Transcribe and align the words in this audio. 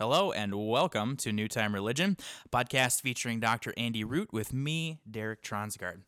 Hello 0.00 0.30
and 0.30 0.54
welcome 0.54 1.16
to 1.16 1.32
New 1.32 1.48
Time 1.48 1.74
Religion, 1.74 2.16
podcast 2.52 3.00
featuring 3.00 3.40
Dr. 3.40 3.74
Andy 3.76 4.04
Root 4.04 4.32
with 4.32 4.52
me, 4.52 5.00
Derek 5.10 5.42
Tronsgard. 5.42 6.02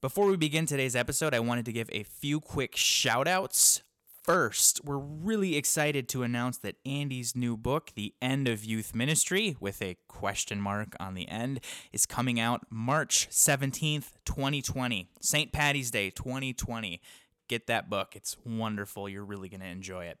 Before 0.00 0.26
we 0.26 0.36
begin 0.36 0.64
today's 0.64 0.94
episode, 0.94 1.34
I 1.34 1.40
wanted 1.40 1.64
to 1.64 1.72
give 1.72 1.90
a 1.90 2.04
few 2.04 2.38
quick 2.38 2.76
shout 2.76 3.26
outs. 3.26 3.82
First, 4.22 4.84
we're 4.84 4.98
really 4.98 5.56
excited 5.56 6.08
to 6.10 6.22
announce 6.22 6.58
that 6.58 6.76
Andy's 6.86 7.34
new 7.34 7.56
book, 7.56 7.90
The 7.96 8.14
End 8.22 8.46
of 8.46 8.64
Youth 8.64 8.94
Ministry, 8.94 9.56
with 9.58 9.82
a 9.82 9.96
question 10.06 10.60
mark 10.60 10.94
on 11.00 11.14
the 11.14 11.28
end, 11.28 11.58
is 11.92 12.06
coming 12.06 12.38
out 12.38 12.64
March 12.70 13.28
17th, 13.28 14.12
2020, 14.24 15.08
St. 15.20 15.50
Patty's 15.50 15.90
Day 15.90 16.10
2020. 16.10 17.00
Get 17.48 17.66
that 17.66 17.90
book, 17.90 18.14
it's 18.14 18.36
wonderful. 18.44 19.08
You're 19.08 19.24
really 19.24 19.48
going 19.48 19.62
to 19.62 19.66
enjoy 19.66 20.04
it. 20.04 20.18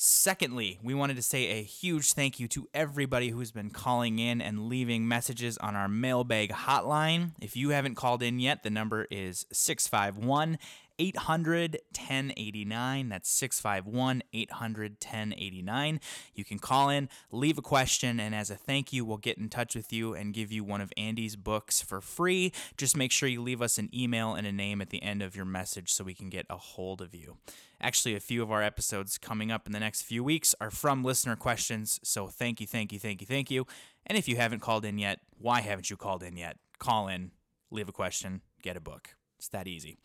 Secondly, 0.00 0.78
we 0.80 0.94
wanted 0.94 1.16
to 1.16 1.22
say 1.22 1.58
a 1.58 1.62
huge 1.64 2.12
thank 2.12 2.38
you 2.38 2.46
to 2.46 2.68
everybody 2.72 3.30
who's 3.30 3.50
been 3.50 3.70
calling 3.70 4.20
in 4.20 4.40
and 4.40 4.68
leaving 4.68 5.08
messages 5.08 5.58
on 5.58 5.74
our 5.74 5.88
mailbag 5.88 6.50
hotline. 6.50 7.32
If 7.40 7.56
you 7.56 7.70
haven't 7.70 7.96
called 7.96 8.22
in 8.22 8.38
yet, 8.38 8.62
the 8.62 8.70
number 8.70 9.08
is 9.10 9.44
651 9.50 10.58
800 10.98 11.78
1089. 11.96 13.08
That's 13.08 13.30
651 13.30 14.22
800 14.32 14.92
1089. 14.92 16.00
You 16.34 16.44
can 16.44 16.58
call 16.58 16.88
in, 16.88 17.08
leave 17.30 17.58
a 17.58 17.62
question, 17.62 18.18
and 18.20 18.34
as 18.34 18.50
a 18.50 18.56
thank 18.56 18.92
you, 18.92 19.04
we'll 19.04 19.16
get 19.16 19.38
in 19.38 19.48
touch 19.48 19.74
with 19.74 19.92
you 19.92 20.14
and 20.14 20.34
give 20.34 20.50
you 20.50 20.64
one 20.64 20.80
of 20.80 20.92
Andy's 20.96 21.36
books 21.36 21.80
for 21.80 22.00
free. 22.00 22.52
Just 22.76 22.96
make 22.96 23.12
sure 23.12 23.28
you 23.28 23.42
leave 23.42 23.62
us 23.62 23.78
an 23.78 23.90
email 23.94 24.34
and 24.34 24.46
a 24.46 24.52
name 24.52 24.80
at 24.80 24.90
the 24.90 25.02
end 25.02 25.22
of 25.22 25.36
your 25.36 25.44
message 25.44 25.92
so 25.92 26.04
we 26.04 26.14
can 26.14 26.28
get 26.28 26.46
a 26.50 26.56
hold 26.56 27.00
of 27.00 27.14
you. 27.14 27.36
Actually, 27.80 28.16
a 28.16 28.20
few 28.20 28.42
of 28.42 28.50
our 28.50 28.62
episodes 28.62 29.18
coming 29.18 29.52
up 29.52 29.66
in 29.66 29.72
the 29.72 29.80
next 29.80 30.02
few 30.02 30.24
weeks 30.24 30.54
are 30.60 30.70
from 30.70 31.04
listener 31.04 31.36
questions. 31.36 32.00
So 32.02 32.26
thank 32.26 32.60
you, 32.60 32.66
thank 32.66 32.92
you, 32.92 32.98
thank 32.98 33.20
you, 33.20 33.26
thank 33.26 33.50
you. 33.50 33.66
And 34.06 34.18
if 34.18 34.26
you 34.28 34.36
haven't 34.36 34.60
called 34.60 34.84
in 34.84 34.98
yet, 34.98 35.20
why 35.38 35.60
haven't 35.60 35.90
you 35.90 35.96
called 35.96 36.22
in 36.22 36.36
yet? 36.36 36.56
Call 36.78 37.08
in, 37.08 37.30
leave 37.70 37.88
a 37.88 37.92
question, 37.92 38.40
get 38.62 38.76
a 38.76 38.80
book. 38.80 39.10
It's 39.38 39.48
that 39.48 39.68
easy. 39.68 39.98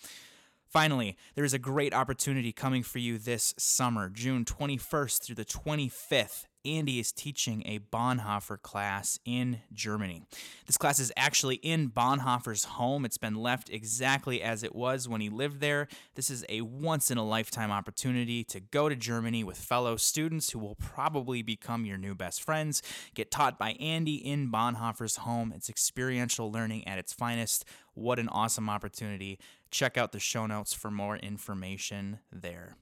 Finally, 0.73 1.15
there 1.35 1.45
is 1.45 1.53
a 1.53 1.59
great 1.59 1.93
opportunity 1.93 2.51
coming 2.51 2.81
for 2.81 2.97
you 2.97 3.19
this 3.19 3.53
summer, 3.59 4.09
June 4.09 4.43
21st 4.43 5.21
through 5.21 5.35
the 5.35 5.45
25th. 5.45 6.45
Andy 6.65 6.99
is 6.99 7.11
teaching 7.11 7.63
a 7.65 7.79
Bonhoeffer 7.79 8.61
class 8.61 9.19
in 9.25 9.61
Germany. 9.73 10.23
This 10.65 10.77
class 10.77 10.99
is 10.99 11.11
actually 11.17 11.55
in 11.55 11.89
Bonhoeffer's 11.89 12.63
home. 12.63 13.03
It's 13.03 13.17
been 13.17 13.35
left 13.35 13.69
exactly 13.69 14.41
as 14.41 14.63
it 14.63 14.73
was 14.73 15.07
when 15.07 15.21
he 15.21 15.29
lived 15.29 15.59
there. 15.59 15.87
This 16.15 16.29
is 16.29 16.45
a 16.47 16.61
once 16.61 17.11
in 17.11 17.17
a 17.17 17.25
lifetime 17.25 17.71
opportunity 17.71 18.43
to 18.45 18.59
go 18.59 18.87
to 18.87 18.95
Germany 18.95 19.43
with 19.43 19.57
fellow 19.57 19.97
students 19.97 20.51
who 20.51 20.59
will 20.59 20.75
probably 20.75 21.41
become 21.41 21.85
your 21.85 21.97
new 21.97 22.15
best 22.15 22.41
friends, 22.41 22.81
get 23.13 23.31
taught 23.31 23.59
by 23.59 23.71
Andy 23.71 24.15
in 24.15 24.51
Bonhoeffer's 24.51 25.17
home. 25.17 25.51
It's 25.55 25.69
experiential 25.69 26.51
learning 26.51 26.87
at 26.87 26.97
its 26.97 27.11
finest. 27.11 27.65
What 27.93 28.19
an 28.19 28.29
awesome 28.29 28.69
opportunity. 28.69 29.39
Check 29.69 29.97
out 29.97 30.11
the 30.11 30.19
show 30.19 30.45
notes 30.45 30.73
for 30.73 30.89
more 30.89 31.17
information 31.17 32.19
there. 32.31 32.77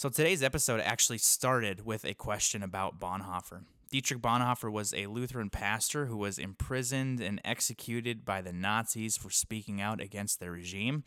So 0.00 0.08
today's 0.08 0.42
episode 0.42 0.80
actually 0.80 1.18
started 1.18 1.84
with 1.84 2.06
a 2.06 2.14
question 2.14 2.62
about 2.62 2.98
Bonhoeffer. 2.98 3.64
Dietrich 3.90 4.22
Bonhoeffer 4.22 4.72
was 4.72 4.94
a 4.94 5.08
Lutheran 5.08 5.50
pastor 5.50 6.06
who 6.06 6.16
was 6.16 6.38
imprisoned 6.38 7.20
and 7.20 7.38
executed 7.44 8.24
by 8.24 8.40
the 8.40 8.50
Nazis 8.50 9.18
for 9.18 9.28
speaking 9.28 9.78
out 9.78 10.00
against 10.00 10.40
their 10.40 10.52
regime. 10.52 11.04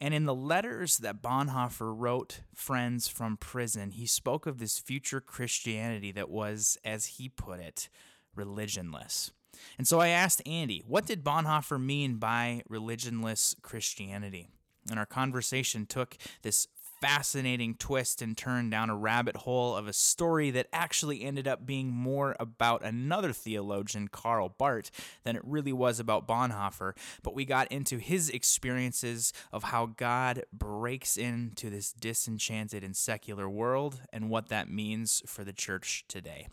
And 0.00 0.14
in 0.14 0.24
the 0.24 0.34
letters 0.34 0.96
that 0.96 1.20
Bonhoeffer 1.20 1.92
wrote 1.94 2.40
friends 2.54 3.08
from 3.08 3.36
prison, 3.36 3.90
he 3.90 4.06
spoke 4.06 4.46
of 4.46 4.58
this 4.58 4.78
future 4.78 5.20
Christianity 5.20 6.10
that 6.12 6.30
was, 6.30 6.78
as 6.82 7.04
he 7.04 7.28
put 7.28 7.60
it, 7.60 7.90
religionless. 8.34 9.32
And 9.76 9.86
so 9.86 10.00
I 10.00 10.08
asked 10.08 10.40
Andy, 10.46 10.82
what 10.86 11.04
did 11.04 11.22
Bonhoeffer 11.22 11.78
mean 11.78 12.16
by 12.16 12.62
religionless 12.70 13.60
Christianity? 13.60 14.48
And 14.88 14.98
our 14.98 15.04
conversation 15.04 15.84
took 15.84 16.16
this 16.40 16.68
fascinating 17.00 17.74
twist 17.74 18.20
and 18.20 18.36
turn 18.36 18.70
down 18.70 18.90
a 18.90 18.96
rabbit 18.96 19.38
hole 19.38 19.74
of 19.76 19.88
a 19.88 19.92
story 19.92 20.50
that 20.50 20.68
actually 20.72 21.22
ended 21.22 21.48
up 21.48 21.64
being 21.64 21.90
more 21.90 22.36
about 22.38 22.84
another 22.84 23.32
theologian, 23.32 24.08
Karl 24.08 24.54
Barth, 24.56 24.90
than 25.24 25.36
it 25.36 25.42
really 25.44 25.72
was 25.72 25.98
about 25.98 26.28
Bonhoeffer. 26.28 26.96
But 27.22 27.34
we 27.34 27.44
got 27.44 27.70
into 27.72 27.98
his 27.98 28.28
experiences 28.28 29.32
of 29.52 29.64
how 29.64 29.86
God 29.86 30.44
breaks 30.52 31.16
into 31.16 31.70
this 31.70 31.92
disenchanted 31.92 32.84
and 32.84 32.96
secular 32.96 33.48
world 33.48 34.00
and 34.12 34.28
what 34.28 34.48
that 34.48 34.70
means 34.70 35.22
for 35.26 35.44
the 35.44 35.52
church 35.52 36.04
today. 36.08 36.48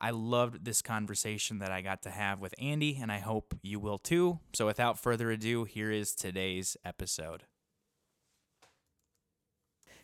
I 0.00 0.10
loved 0.10 0.64
this 0.64 0.80
conversation 0.80 1.58
that 1.58 1.70
I 1.70 1.82
got 1.82 2.02
to 2.02 2.10
have 2.10 2.40
with 2.40 2.54
Andy, 2.58 2.98
and 3.00 3.12
I 3.12 3.18
hope 3.18 3.54
you 3.62 3.78
will 3.78 3.98
too. 3.98 4.38
So, 4.54 4.64
without 4.64 4.98
further 4.98 5.30
ado, 5.30 5.64
here 5.64 5.90
is 5.90 6.14
today's 6.14 6.74
episode. 6.86 7.44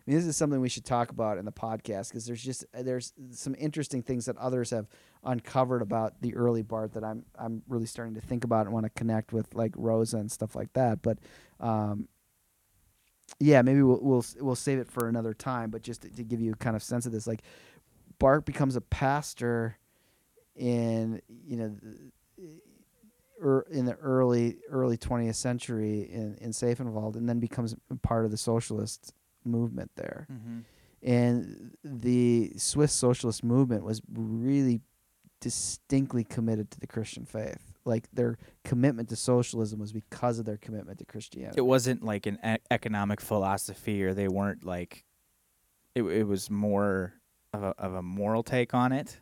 Mean, 0.06 0.16
this 0.16 0.26
is 0.26 0.36
something 0.36 0.60
we 0.60 0.68
should 0.68 0.84
talk 0.84 1.10
about 1.10 1.36
in 1.36 1.44
the 1.44 1.52
podcast 1.52 2.08
because 2.08 2.26
there's 2.26 2.42
just 2.42 2.64
there's 2.72 3.12
some 3.32 3.56
interesting 3.58 4.02
things 4.02 4.26
that 4.26 4.36
others 4.36 4.70
have 4.70 4.86
uncovered 5.24 5.82
about 5.82 6.20
the 6.20 6.34
early 6.36 6.62
Barth 6.62 6.92
that 6.92 7.02
I'm 7.02 7.24
I'm 7.36 7.62
really 7.68 7.86
starting 7.86 8.14
to 8.14 8.20
think 8.20 8.44
about 8.44 8.66
and 8.66 8.72
want 8.72 8.84
to 8.84 8.90
connect 8.90 9.32
with 9.32 9.52
like 9.54 9.72
Rosa 9.76 10.18
and 10.18 10.30
stuff 10.30 10.54
like 10.54 10.72
that. 10.74 11.02
But 11.02 11.18
um, 11.58 12.06
yeah, 13.40 13.62
maybe 13.62 13.82
we'll 13.82 13.98
we'll 14.00 14.24
we'll 14.38 14.54
save 14.54 14.78
it 14.78 14.88
for 14.88 15.08
another 15.08 15.34
time. 15.34 15.70
But 15.70 15.82
just 15.82 16.02
to, 16.02 16.10
to 16.10 16.22
give 16.22 16.40
you 16.40 16.52
a 16.52 16.56
kind 16.56 16.76
of 16.76 16.84
sense 16.84 17.06
of 17.06 17.10
this, 17.10 17.26
like 17.26 17.42
Barth 18.20 18.44
becomes 18.44 18.76
a 18.76 18.80
pastor 18.80 19.76
in 20.54 21.20
you 21.28 21.56
know. 21.56 21.76
Er, 23.42 23.66
in 23.70 23.84
the 23.84 23.92
early 23.96 24.56
early 24.70 24.96
20th 24.96 25.34
century 25.34 26.08
in 26.10 26.38
in 26.40 26.52
Safenwil, 26.52 27.16
and 27.16 27.28
then 27.28 27.38
becomes 27.38 27.76
part 28.00 28.24
of 28.24 28.30
the 28.30 28.38
socialist 28.38 29.12
movement 29.46 29.90
there. 29.96 30.26
Mm-hmm. 30.30 30.58
And 31.02 31.76
the 31.84 32.52
Swiss 32.56 32.92
socialist 32.92 33.44
movement 33.44 33.84
was 33.84 34.02
really 34.12 34.80
distinctly 35.40 36.24
committed 36.24 36.70
to 36.72 36.80
the 36.80 36.86
Christian 36.86 37.24
faith. 37.24 37.74
Like 37.84 38.08
their 38.12 38.38
commitment 38.64 39.08
to 39.10 39.16
socialism 39.16 39.78
was 39.78 39.92
because 39.92 40.38
of 40.38 40.44
their 40.46 40.56
commitment 40.56 40.98
to 40.98 41.04
Christianity. 41.04 41.58
It 41.58 41.66
wasn't 41.66 42.02
like 42.02 42.26
an 42.26 42.38
e- 42.44 42.56
economic 42.70 43.20
philosophy, 43.20 44.02
or 44.02 44.14
they 44.14 44.28
weren't 44.28 44.64
like. 44.64 45.04
It 45.94 46.02
it 46.02 46.26
was 46.26 46.50
more 46.50 47.14
of 47.52 47.62
a 47.62 47.74
of 47.78 47.94
a 47.94 48.02
moral 48.02 48.42
take 48.42 48.74
on 48.74 48.92
it, 48.92 49.18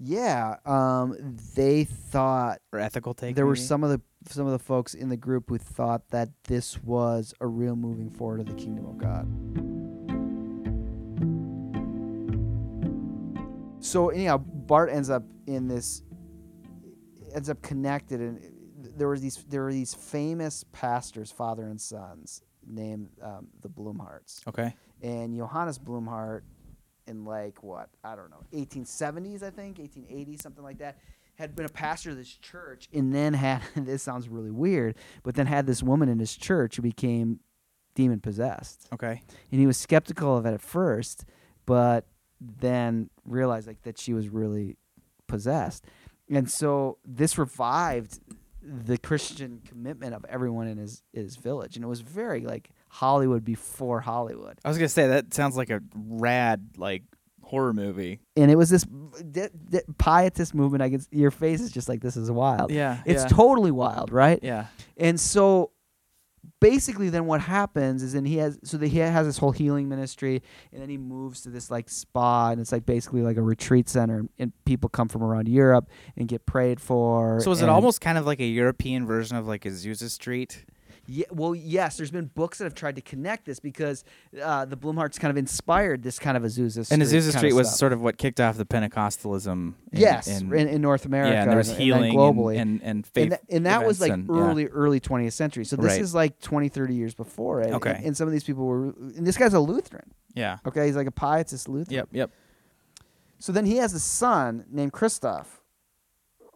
yeah, 0.00 0.56
um, 0.66 1.36
they 1.54 1.84
thought 1.84 2.60
or 2.72 2.80
ethical 2.80 3.14
take. 3.14 3.36
there 3.36 3.46
were 3.46 3.56
some 3.56 3.84
of 3.84 3.90
the 3.90 4.00
some 4.28 4.46
of 4.46 4.52
the 4.52 4.58
folks 4.58 4.94
in 4.94 5.08
the 5.08 5.16
group 5.16 5.48
who 5.48 5.58
thought 5.58 6.08
that 6.10 6.30
this 6.44 6.82
was 6.82 7.34
a 7.40 7.46
real 7.46 7.76
moving 7.76 8.10
forward 8.10 8.40
of 8.40 8.46
the 8.46 8.54
kingdom 8.54 8.86
of 8.86 8.98
God. 8.98 9.26
So 13.80 14.08
anyhow, 14.08 14.38
Barth 14.38 14.90
ends 14.90 15.10
up 15.10 15.24
in 15.46 15.68
this 15.68 16.02
ends 17.34 17.50
up 17.50 17.60
connected, 17.62 18.20
and 18.20 18.40
there 18.96 19.08
was 19.08 19.20
these 19.20 19.36
there 19.48 19.62
were 19.62 19.72
these 19.72 19.92
famous 19.94 20.64
pastors, 20.72 21.30
father 21.30 21.66
and 21.66 21.80
sons, 21.80 22.42
named 22.66 23.10
um, 23.22 23.48
the 23.60 23.68
Blumhardts, 23.68 24.46
Okay. 24.48 24.74
and 25.02 25.36
Johannes 25.36 25.78
Blumhardt 25.78 26.42
in 27.06 27.24
like 27.26 27.62
what 27.62 27.90
I 28.02 28.16
don't 28.16 28.30
know 28.30 28.42
1870s 28.54 29.42
I 29.42 29.50
think 29.50 29.76
1880 29.78 30.38
something 30.38 30.64
like 30.64 30.78
that 30.78 30.96
had 31.36 31.54
been 31.56 31.66
a 31.66 31.70
pastor 31.70 32.10
of 32.10 32.16
this 32.16 32.32
church 32.36 32.88
and 32.92 33.14
then 33.14 33.34
had 33.34 33.60
this 33.76 34.02
sounds 34.02 34.28
really 34.28 34.50
weird 34.50 34.94
but 35.22 35.34
then 35.34 35.46
had 35.46 35.66
this 35.66 35.82
woman 35.82 36.08
in 36.08 36.18
his 36.18 36.36
church 36.36 36.76
who 36.76 36.82
became 36.82 37.40
demon 37.94 38.20
possessed 38.20 38.88
Okay. 38.92 39.22
and 39.50 39.60
he 39.60 39.66
was 39.66 39.76
skeptical 39.76 40.36
of 40.36 40.46
it 40.46 40.54
at 40.54 40.60
first 40.60 41.24
but 41.66 42.06
then 42.40 43.08
realized 43.24 43.66
like 43.66 43.82
that 43.82 43.98
she 43.98 44.12
was 44.12 44.28
really 44.28 44.76
possessed. 45.26 45.86
And 46.28 46.50
so 46.50 46.98
this 47.04 47.38
revived 47.38 48.18
the 48.62 48.98
Christian 48.98 49.62
commitment 49.64 50.14
of 50.14 50.24
everyone 50.28 50.66
in 50.66 50.76
his 50.76 51.02
his 51.12 51.36
village. 51.36 51.76
And 51.76 51.84
it 51.84 51.88
was 51.88 52.00
very 52.02 52.40
like 52.42 52.68
Hollywood 52.88 53.44
before 53.44 54.00
Hollywood. 54.00 54.58
I 54.64 54.68
was 54.68 54.76
gonna 54.76 54.88
say 54.88 55.06
that 55.06 55.32
sounds 55.32 55.56
like 55.56 55.70
a 55.70 55.80
rad 55.94 56.70
like 56.76 57.04
horror 57.54 57.72
movie. 57.72 58.20
and 58.36 58.50
it 58.50 58.56
was 58.56 58.68
this 58.70 58.84
d- 59.30 59.48
d- 59.70 59.80
pietist 59.98 60.54
movement. 60.54 60.82
I 60.82 60.88
can 60.90 61.00
s- 61.00 61.08
your 61.10 61.30
face 61.30 61.60
is 61.60 61.70
just 61.72 61.88
like 61.88 62.00
this 62.00 62.16
is 62.16 62.30
wild. 62.30 62.70
Yeah. 62.70 63.02
It's 63.06 63.24
totally 63.24 63.70
wild, 63.70 64.12
right? 64.12 64.38
yeah. 64.42 64.66
And 64.96 65.18
so 65.20 65.70
basically 66.60 67.08
then 67.10 67.26
what 67.26 67.40
happens 67.40 68.02
is 68.02 68.12
then 68.12 68.24
he 68.24 68.36
has 68.36 68.58
so 68.64 68.76
that 68.76 68.88
he 68.88 68.98
has 68.98 69.26
this 69.26 69.38
whole 69.38 69.50
healing 69.52 69.88
ministry 69.88 70.42
and 70.72 70.80
then 70.82 70.88
he 70.90 70.98
moves 70.98 71.40
to 71.42 71.48
this 71.50 71.70
like 71.70 71.88
spa 71.88 72.50
and 72.50 72.60
it's 72.60 72.70
like 72.72 72.84
basically 72.84 73.22
like 73.22 73.36
a 73.38 73.42
retreat 73.42 73.88
center 73.88 74.18
and, 74.18 74.28
and 74.38 74.52
people 74.64 74.88
come 74.90 75.08
from 75.08 75.22
around 75.22 75.48
Europe 75.48 75.88
and 76.16 76.28
get 76.28 76.44
prayed 76.46 76.80
for. 76.80 77.40
So 77.40 77.50
is 77.52 77.60
it 77.60 77.64
and- 77.64 77.70
almost 77.70 78.00
kind 78.00 78.18
of 78.18 78.26
like 78.26 78.40
a 78.40 78.44
European 78.46 79.06
version 79.06 79.36
of 79.36 79.46
like 79.46 79.64
Azusa 79.64 80.08
Street? 80.10 80.64
Yeah, 81.06 81.26
well, 81.30 81.54
yes. 81.54 81.96
There's 81.98 82.10
been 82.10 82.26
books 82.34 82.58
that 82.58 82.64
have 82.64 82.74
tried 82.74 82.96
to 82.96 83.02
connect 83.02 83.44
this 83.44 83.60
because 83.60 84.04
uh, 84.42 84.64
the 84.64 84.76
Blumhardts 84.76 85.20
kind 85.20 85.30
of 85.30 85.36
inspired 85.36 86.02
this 86.02 86.18
kind 86.18 86.36
of 86.36 86.42
Azusa 86.42 86.84
Street. 86.86 86.90
And 86.92 87.02
Azusa 87.02 87.36
Street 87.36 87.52
was 87.52 87.68
stuff. 87.68 87.78
sort 87.78 87.92
of 87.92 88.00
what 88.02 88.16
kicked 88.18 88.40
off 88.40 88.56
the 88.56 88.64
Pentecostalism. 88.64 89.52
In, 89.52 89.74
yes 89.92 90.26
in, 90.28 90.52
in, 90.54 90.68
in 90.68 90.80
North 90.80 91.04
America. 91.04 91.32
yeah, 91.34 91.42
and 91.42 91.50
there 91.50 91.58
was 91.58 91.68
and, 91.68 91.76
and 91.78 91.84
healing 91.84 92.14
globally. 92.14 92.58
and 92.60 92.80
and, 92.80 92.82
and 92.82 93.06
faith. 93.06 93.22
and, 93.24 93.32
that, 93.32 93.40
and 93.50 93.66
that 93.66 93.86
was 93.86 94.00
like 94.00 94.12
and- 94.12 94.26
yeah. 94.28 94.34
early 94.34 94.66
early 94.66 94.98
20th 95.00 95.32
century 95.34 95.64
so 95.64 95.76
this 95.76 95.92
Right. 95.92 96.00
is 96.00 96.14
like 96.14 96.40
20 96.40 96.68
30 96.68 96.94
years 96.94 97.14
before 97.14 97.60
it 97.60 97.72
Okay. 97.72 97.90
and, 97.90 98.06
and 98.06 98.16
some 98.16 98.26
of 98.26 98.32
these 98.32 98.42
people 98.44 98.64
were 98.64 98.86
and 98.86 99.26
this 99.26 99.36
guy's 99.36 99.54
a 99.54 99.60
lutheran 99.60 100.10
Yeah. 100.34 100.58
okay 100.66 100.86
he's 100.86 100.96
like 100.96 101.06
a 101.06 101.12
pietist 101.12 101.68
lutheran 101.68 101.94
Yep. 101.94 102.08
Yep. 102.12 102.30
so 103.38 103.52
then 103.52 103.66
he 103.66 103.76
has 103.76 103.92
a 103.94 104.00
son 104.00 104.64
named 104.70 104.92
christoph 104.92 105.60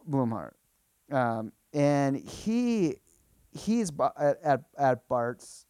blumhardt 0.09 0.51
um, 1.11 1.51
and 1.73 2.17
he 2.17 2.95
he's 3.51 3.91
at, 4.17 4.37
at, 4.43 4.61
at 4.77 5.07
barth's 5.07 5.65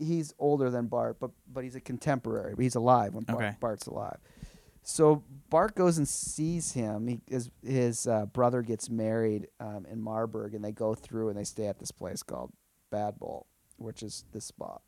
he's 0.00 0.34
older 0.38 0.70
than 0.70 0.86
barth 0.86 1.16
but 1.20 1.30
but 1.52 1.62
he's 1.64 1.76
a 1.76 1.80
contemporary 1.80 2.54
but 2.54 2.62
he's 2.62 2.74
alive 2.74 3.14
when 3.14 3.24
barth, 3.24 3.38
Okay. 3.42 3.56
barth's 3.60 3.86
alive 3.86 4.18
so 4.82 5.22
Barth 5.50 5.74
goes 5.74 5.98
and 5.98 6.08
sees 6.08 6.72
him. 6.72 7.08
He, 7.08 7.20
his 7.28 7.50
his 7.62 8.06
uh, 8.06 8.24
brother 8.24 8.62
gets 8.62 8.88
married 8.88 9.48
um, 9.60 9.84
in 9.90 10.00
Marburg, 10.00 10.54
and 10.54 10.64
they 10.64 10.72
go 10.72 10.94
through 10.94 11.28
and 11.28 11.36
they 11.38 11.44
stay 11.44 11.66
at 11.66 11.78
this 11.78 11.90
place 11.90 12.22
called 12.22 12.52
Bad 12.90 13.18
Boll, 13.18 13.46
which 13.76 14.02
is 14.02 14.24
this 14.32 14.46
spot. 14.46 14.80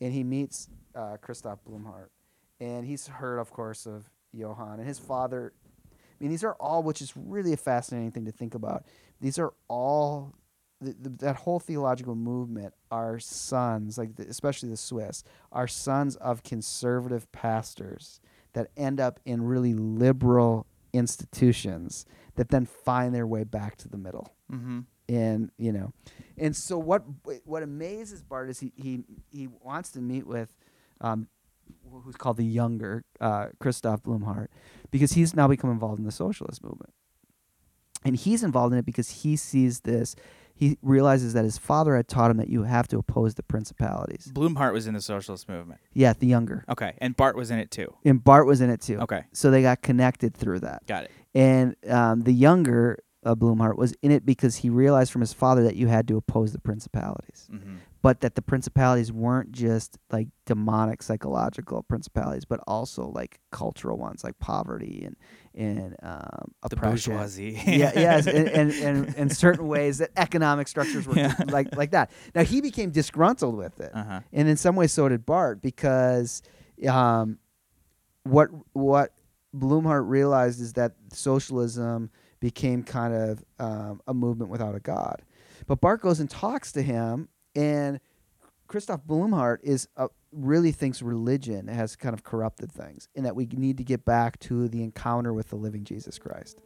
And 0.00 0.12
he 0.12 0.24
meets 0.24 0.68
uh, 0.96 1.18
Christoph 1.20 1.60
Blumhardt, 1.64 2.08
and 2.58 2.84
he's 2.84 3.06
heard, 3.06 3.38
of 3.38 3.52
course, 3.52 3.86
of 3.86 4.10
Johann 4.32 4.80
and 4.80 4.88
his 4.88 4.98
father. 4.98 5.52
I 5.84 5.94
mean, 6.18 6.30
these 6.30 6.42
are 6.42 6.54
all, 6.54 6.82
which 6.82 7.00
is 7.00 7.12
really 7.16 7.52
a 7.52 7.56
fascinating 7.58 8.10
thing 8.10 8.24
to 8.24 8.32
think 8.32 8.56
about. 8.56 8.84
These 9.20 9.38
are 9.38 9.52
all 9.68 10.34
th- 10.82 10.96
th- 11.02 11.18
that 11.18 11.36
whole 11.36 11.58
theological 11.60 12.14
movement 12.14 12.74
are 12.90 13.18
sons, 13.18 13.98
like 13.98 14.16
the, 14.16 14.26
especially 14.28 14.68
the 14.68 14.76
Swiss, 14.76 15.22
are 15.52 15.66
sons 15.68 16.16
of 16.16 16.42
conservative 16.42 17.30
pastors 17.32 18.20
that 18.52 18.68
end 18.76 19.00
up 19.00 19.20
in 19.24 19.42
really 19.42 19.74
liberal 19.74 20.66
institutions 20.92 22.04
that 22.36 22.48
then 22.50 22.66
find 22.66 23.14
their 23.14 23.26
way 23.26 23.44
back 23.44 23.76
to 23.76 23.88
the 23.88 23.96
middle 23.98 24.32
Mm-hmm. 24.52 24.80
and 25.08 25.50
you 25.58 25.72
know 25.72 25.92
and 26.38 26.54
so 26.54 26.78
what 26.78 27.02
what 27.44 27.64
amazes 27.64 28.22
barth 28.22 28.48
is 28.48 28.60
he 28.60 28.72
he, 28.76 29.02
he 29.28 29.48
wants 29.48 29.90
to 29.90 30.00
meet 30.00 30.24
with 30.24 30.54
um, 31.00 31.26
who's 32.04 32.14
called 32.14 32.36
the 32.36 32.44
younger 32.44 33.04
uh, 33.20 33.46
christoph 33.58 34.04
blumhardt 34.04 34.46
because 34.92 35.14
he's 35.14 35.34
now 35.34 35.48
become 35.48 35.68
involved 35.72 35.98
in 35.98 36.04
the 36.04 36.12
socialist 36.12 36.62
movement 36.62 36.92
and 38.04 38.14
he's 38.14 38.44
involved 38.44 38.72
in 38.72 38.78
it 38.78 38.86
because 38.86 39.10
he 39.22 39.34
sees 39.34 39.80
this 39.80 40.14
he 40.58 40.78
realizes 40.82 41.34
that 41.34 41.44
his 41.44 41.58
father 41.58 41.94
had 41.96 42.08
taught 42.08 42.30
him 42.30 42.38
that 42.38 42.48
you 42.48 42.62
have 42.64 42.88
to 42.88 42.98
oppose 42.98 43.34
the 43.34 43.42
principalities 43.42 44.30
Blumhardt 44.34 44.72
was 44.72 44.86
in 44.86 44.94
the 44.94 45.00
socialist 45.02 45.48
movement. 45.48 45.80
yeah 45.92 46.12
the 46.18 46.26
younger 46.26 46.64
Okay, 46.68 46.94
and 46.98 47.14
Barth 47.16 47.36
was 47.36 47.50
in 47.50 47.58
it 47.58 47.70
too. 47.70 47.94
and 48.04 48.22
barth 48.24 48.46
was 48.46 48.60
in 48.60 48.70
it 48.70 48.80
too 48.80 48.98
Okay, 49.00 49.24
so 49.32 49.50
they 49.50 49.62
got 49.62 49.82
connected 49.82 50.34
through 50.34 50.60
that 50.60 50.86
got 50.86 51.04
it. 51.04 51.10
and 51.34 51.76
um, 51.88 52.22
the 52.22 52.32
younger 52.32 52.98
uh, 53.24 53.34
Blumhardt 53.34 53.76
was 53.76 53.92
in 54.02 54.10
it 54.12 54.24
because 54.24 54.56
he 54.56 54.70
realized 54.70 55.10
from 55.12 55.20
his 55.20 55.32
father 55.32 55.62
that 55.64 55.74
you 55.76 55.88
had 55.88 56.06
to 56.08 56.16
oppose 56.16 56.52
the 56.52 56.60
principalities, 56.60 57.48
Mm-hmm. 57.52 57.74
But 58.06 58.20
that 58.20 58.36
the 58.36 58.42
principalities 58.42 59.10
weren't 59.10 59.50
just 59.50 59.98
like 60.12 60.28
demonic 60.44 61.02
psychological 61.02 61.82
principalities, 61.82 62.44
but 62.44 62.60
also 62.64 63.08
like 63.08 63.40
cultural 63.50 63.98
ones, 63.98 64.22
like 64.22 64.38
poverty 64.38 65.02
and 65.04 65.16
and 65.56 65.96
um, 66.04 66.52
The 66.70 66.76
bourgeoisie. 66.76 67.60
yeah, 67.66 67.90
yes, 67.96 68.28
and, 68.28 68.46
and, 68.60 68.70
and, 68.70 69.14
and 69.16 69.36
certain 69.36 69.66
ways 69.66 69.98
that 69.98 70.10
economic 70.16 70.68
structures 70.68 71.04
were 71.08 71.16
Yeah. 71.16 71.34
like 71.48 71.74
like 71.74 71.90
that. 71.90 72.12
Now 72.32 72.44
he 72.44 72.60
became 72.60 72.90
disgruntled 72.90 73.56
with 73.56 73.80
it, 73.80 73.90
Uh 73.92 74.04
huh. 74.04 74.20
and 74.32 74.48
in 74.48 74.56
some 74.56 74.76
ways 74.76 74.92
so 74.92 75.08
did 75.08 75.26
Barth 75.26 75.60
because 75.60 76.42
um, 76.88 77.38
what 78.22 78.50
what 78.72 79.14
Blumhardt 79.52 80.08
realized 80.08 80.60
is 80.60 80.74
that 80.74 80.92
socialism 81.12 82.10
became 82.38 82.84
kind 82.84 83.14
of 83.14 83.44
um, 83.58 84.00
a 84.06 84.14
movement 84.14 84.48
without 84.52 84.76
a 84.76 84.80
god. 84.80 85.22
But 85.66 85.80
Barth 85.80 86.02
goes 86.02 86.20
and 86.20 86.30
talks 86.30 86.70
to 86.72 86.82
him, 86.82 87.28
and 87.56 87.98
Christoph 88.68 89.04
Blumhardt 89.04 89.58
is 89.62 89.88
uh, 89.96 90.08
really 90.32 90.72
thinks 90.72 91.02
religion 91.02 91.68
has 91.68 91.96
kind 91.96 92.14
of 92.14 92.22
corrupted 92.22 92.70
things, 92.70 93.08
and 93.16 93.24
that 93.24 93.34
we 93.34 93.46
need 93.46 93.78
to 93.78 93.84
get 93.84 94.04
back 94.04 94.38
to 94.40 94.68
the 94.68 94.82
encounter 94.82 95.32
with 95.32 95.50
the 95.50 95.56
living 95.56 95.84
Jesus 95.84 96.18
Christ. 96.18 96.60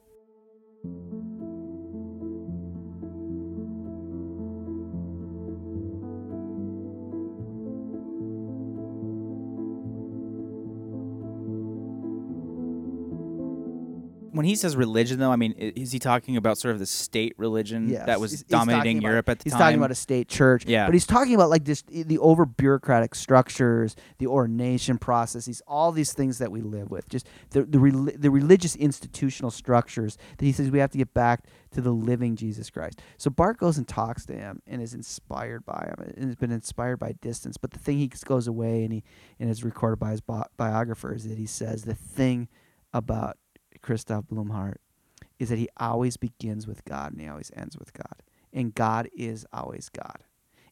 When 14.32 14.46
he 14.46 14.54
says 14.54 14.76
religion, 14.76 15.18
though, 15.18 15.32
I 15.32 15.36
mean, 15.36 15.52
is 15.52 15.92
he 15.92 15.98
talking 15.98 16.36
about 16.36 16.58
sort 16.58 16.72
of 16.72 16.78
the 16.78 16.86
state 16.86 17.34
religion 17.36 17.88
Yes, 17.88 18.06
that 18.06 18.20
was 18.20 18.30
he's- 18.30 18.40
he's 18.42 18.48
dominating 18.50 18.98
about- 18.98 19.08
Europe 19.08 19.28
at 19.28 19.38
the 19.40 19.44
He's 19.44 19.52
time? 19.52 19.58
He's 19.58 19.64
talking 19.66 19.78
about 19.78 19.90
a 19.90 19.94
state 19.94 20.28
church, 20.28 20.64
Yeah. 20.66 20.86
but 20.86 20.94
he's 20.94 21.06
talking 21.06 21.34
about 21.34 21.50
like 21.50 21.64
just 21.64 21.86
the 21.88 22.18
over 22.18 22.46
bureaucratic 22.46 23.14
structures, 23.14 23.96
the 24.18 24.26
ordination 24.26 24.98
processes, 24.98 25.62
all 25.66 25.92
these 25.92 26.12
things 26.12 26.38
that 26.38 26.52
we 26.52 26.60
live 26.60 26.90
with, 26.90 27.08
just 27.08 27.28
the 27.50 27.64
the, 27.64 27.78
reli- 27.78 28.20
the 28.20 28.30
religious 28.30 28.76
institutional 28.76 29.50
structures 29.50 30.16
that 30.38 30.44
he 30.44 30.52
says 30.52 30.70
we 30.70 30.78
have 30.78 30.90
to 30.90 30.98
get 30.98 31.12
back 31.14 31.44
to 31.72 31.80
the 31.80 31.92
living 31.92 32.36
Jesus 32.36 32.70
Christ. 32.70 33.00
So 33.16 33.30
Barth 33.30 33.58
goes 33.58 33.78
and 33.78 33.86
talks 33.86 34.26
to 34.26 34.34
him 34.34 34.60
and 34.66 34.82
is 34.82 34.92
inspired 34.94 35.64
by 35.64 35.92
him 35.96 36.12
and 36.16 36.24
has 36.26 36.36
been 36.36 36.50
inspired 36.50 36.98
by 36.98 37.12
distance. 37.20 37.56
But 37.56 37.70
the 37.70 37.78
thing 37.78 37.98
he 37.98 38.08
goes 38.24 38.46
away 38.46 38.84
and 38.84 38.92
he 38.92 39.04
and 39.38 39.48
is 39.50 39.62
recorded 39.64 39.98
by 39.98 40.10
his 40.12 40.20
bi- 40.20 40.46
biographer 40.56 41.14
is 41.14 41.24
that 41.28 41.38
he 41.38 41.46
says 41.46 41.82
the 41.84 41.94
thing 41.94 42.48
about 42.92 43.36
Christoph 43.90 44.26
Blumhardt 44.26 44.76
is 45.40 45.48
that 45.48 45.58
he 45.58 45.68
always 45.76 46.16
begins 46.16 46.64
with 46.64 46.84
God 46.84 47.10
and 47.10 47.20
he 47.20 47.26
always 47.26 47.50
ends 47.56 47.76
with 47.76 47.92
God. 47.92 48.22
And 48.52 48.72
God 48.72 49.08
is 49.12 49.44
always 49.52 49.88
God. 49.88 50.22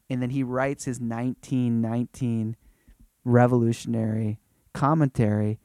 And 0.08 0.22
then 0.22 0.30
he 0.30 0.44
writes 0.44 0.84
his 0.84 1.00
1919 1.00 2.54
revolutionary 3.24 4.38
commentary, 4.72 5.58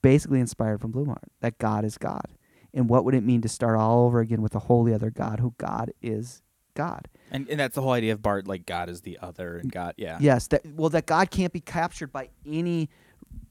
basically 0.00 0.40
inspired 0.40 0.80
from 0.80 0.94
Blumhardt, 0.94 1.28
that 1.40 1.58
God 1.58 1.84
is 1.84 1.98
God. 1.98 2.32
And 2.72 2.88
what 2.88 3.04
would 3.04 3.14
it 3.14 3.22
mean 3.22 3.42
to 3.42 3.50
start 3.50 3.76
all 3.76 4.06
over 4.06 4.20
again 4.20 4.40
with 4.40 4.54
a 4.54 4.60
wholly 4.60 4.94
other 4.94 5.10
God 5.10 5.40
who 5.40 5.52
God 5.58 5.92
is 6.00 6.40
God? 6.72 7.06
and, 7.30 7.46
and 7.50 7.60
that's 7.60 7.74
the 7.74 7.82
whole 7.82 7.92
idea 7.92 8.14
of 8.14 8.22
Barth, 8.22 8.46
like 8.46 8.64
God 8.64 8.88
is 8.88 9.02
the 9.02 9.18
other, 9.20 9.58
and 9.58 9.70
God, 9.70 9.92
yeah, 9.98 10.16
Yes, 10.22 10.46
that 10.46 10.64
well 10.64 10.88
that 10.88 11.04
God 11.04 11.30
can't 11.30 11.52
be 11.52 11.60
captured 11.60 12.12
by 12.12 12.30
any 12.46 12.88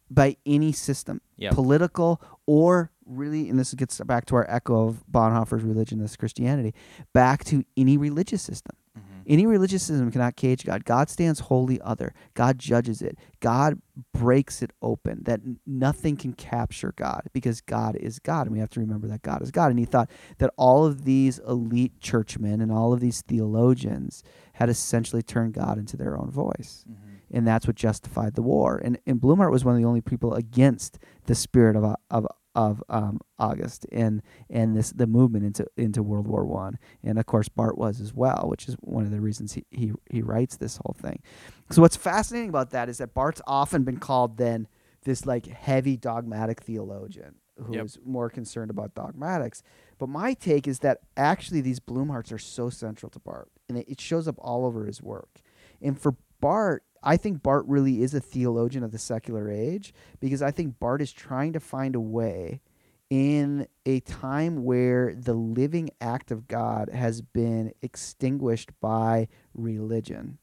by 0.09 0.38
any 0.45 0.71
system, 0.71 1.21
Yep. 1.38 1.54
political 1.54 2.21
or 2.45 2.92
really, 3.06 3.50
and 3.50 3.57
this 3.57 3.74
gets 3.74 4.00
back 4.01 4.25
to 4.25 4.36
our 4.36 4.45
echo 4.50 4.88
of 4.88 5.04
Bonhoeffer's 5.09 5.63
religion, 5.63 6.00
this 6.00 6.15
Christianity, 6.18 6.73
back 7.14 7.44
to 7.45 7.64
any 7.78 7.97
religious 7.97 8.42
system. 8.42 8.76
Mhm. 8.97 9.02
Any 9.28 9.45
religious 9.45 9.83
system 9.83 10.11
cannot 10.11 10.35
cage 10.35 10.66
God. 10.66 10.83
God 10.83 11.09
stands 11.09 11.42
wholly 11.42 11.80
other. 11.81 12.14
God 12.33 12.59
judges 12.59 13.02
it. 13.02 13.18
God 13.40 13.81
breaks 14.14 14.61
it 14.61 14.71
open. 14.81 15.23
That 15.23 15.40
nothing 15.66 16.18
can 16.18 16.33
capture 16.33 16.94
God 16.97 17.28
because 17.31 17.61
God 17.61 17.95
is 17.95 18.19
God, 18.19 18.47
and 18.47 18.52
we 18.54 18.59
have 18.59 18.69
to 18.71 18.80
remember 18.81 19.07
that 19.07 19.21
God 19.21 19.42
is 19.42 19.52
God. 19.52 19.69
And 19.69 19.80
he 19.80 19.85
thought 19.85 20.09
that 20.40 20.52
all 20.57 20.85
of 20.85 21.06
these 21.06 21.40
elite 21.47 21.99
churchmen 22.02 22.59
and 22.59 22.71
all 22.71 22.92
of 22.92 22.99
these 22.99 23.21
theologians 23.21 24.23
had 24.54 24.69
essentially 24.69 25.21
turned 25.21 25.54
God 25.54 25.78
into 25.78 25.95
their 25.95 26.18
own 26.19 26.30
voice 26.31 26.83
Mhm. 26.90 26.95
And 27.31 27.45
that's 27.47 27.67
what 27.67 27.75
justified 27.75 28.35
the 28.35 28.41
war. 28.41 28.81
And 28.83 28.99
and 29.05 29.19
Blumhardt 29.19 29.51
was 29.51 29.65
one 29.65 29.75
of 29.75 29.81
the 29.81 29.87
only 29.87 30.01
people 30.01 30.33
against 30.33 30.99
the 31.25 31.35
spirit 31.35 31.75
of 31.75 31.95
of 32.09 32.27
of 32.55 32.81
um, 32.89 33.19
August 33.37 33.85
and 33.91 34.21
and 34.49 34.75
this 34.75 34.91
the 34.91 35.05
movement 35.05 35.45
into 35.45 35.67
into 35.77 36.01
World 36.01 36.27
War 36.27 36.45
One. 36.45 36.79
And 37.03 37.19
of 37.19 37.25
course 37.25 37.49
Barth 37.49 37.77
was 37.77 38.01
as 38.01 38.13
well, 38.13 38.45
which 38.47 38.67
is 38.67 38.75
one 38.81 39.03
of 39.03 39.11
the 39.11 39.21
reasons 39.21 39.53
he, 39.53 39.65
he 39.71 39.91
he 40.09 40.21
writes 40.21 40.57
this 40.57 40.77
whole 40.77 40.95
thing. 40.99 41.21
So 41.69 41.81
what's 41.81 41.95
fascinating 41.97 42.49
about 42.49 42.71
that 42.71 42.89
is 42.89 42.97
that 42.97 43.13
Barth's 43.13 43.41
often 43.45 43.83
been 43.83 43.97
called 43.97 44.37
then 44.37 44.67
this 45.03 45.25
like 45.25 45.45
heavy 45.47 45.97
dogmatic 45.97 46.61
theologian 46.61 47.35
who's 47.57 47.95
Yep. 47.97 48.05
more 48.05 48.29
concerned 48.29 48.69
about 48.71 48.93
dogmatics. 48.95 49.63
But 49.97 50.09
my 50.09 50.33
take 50.33 50.67
is 50.67 50.79
that 50.79 50.99
actually 51.15 51.61
these 51.61 51.79
Blumhardts 51.79 52.31
are 52.31 52.37
so 52.37 52.69
central 52.69 53.09
to 53.09 53.19
Barth, 53.19 53.49
and 53.67 53.77
it, 53.79 53.89
it 53.89 54.01
shows 54.01 54.27
up 54.27 54.35
all 54.39 54.65
over 54.65 54.85
his 54.85 55.01
work. 55.01 55.41
And 55.81 55.99
for 55.99 56.15
Barth, 56.39 56.81
I 57.04 57.18
think 57.18 57.44
Barth 57.44 57.66
really 57.68 58.01
is 58.01 58.13
a 58.13 58.19
theologian 58.19 58.83
of 58.83 58.92
the 58.92 58.97
secular 58.97 59.49
age 59.49 59.94
because 60.19 60.42
I 60.42 60.51
think 60.51 60.80
Barth 60.80 61.01
is 61.01 61.11
trying 61.11 61.54
to 61.54 61.59
find 61.59 61.95
a 61.95 61.99
way 61.99 62.61
in 63.09 63.68
a 63.85 64.01
time 64.01 64.63
where 64.63 65.16
the 65.16 65.33
living 65.33 65.89
act 66.01 66.31
of 66.31 66.47
God 66.47 66.89
has 66.89 67.21
been 67.21 67.73
extinguished 67.81 68.71
by 68.81 69.27
religion 69.54 70.39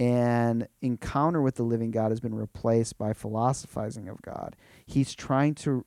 and 0.00 0.68
encounter 0.80 1.42
with 1.42 1.56
the 1.56 1.62
living 1.62 1.90
God 1.90 2.10
has 2.10 2.20
been 2.20 2.34
replaced 2.34 2.98
by 2.98 3.12
philosophizing 3.12 4.08
of 4.08 4.22
God. 4.22 4.56
He's 4.86 5.14
trying 5.14 5.54
to 5.56 5.84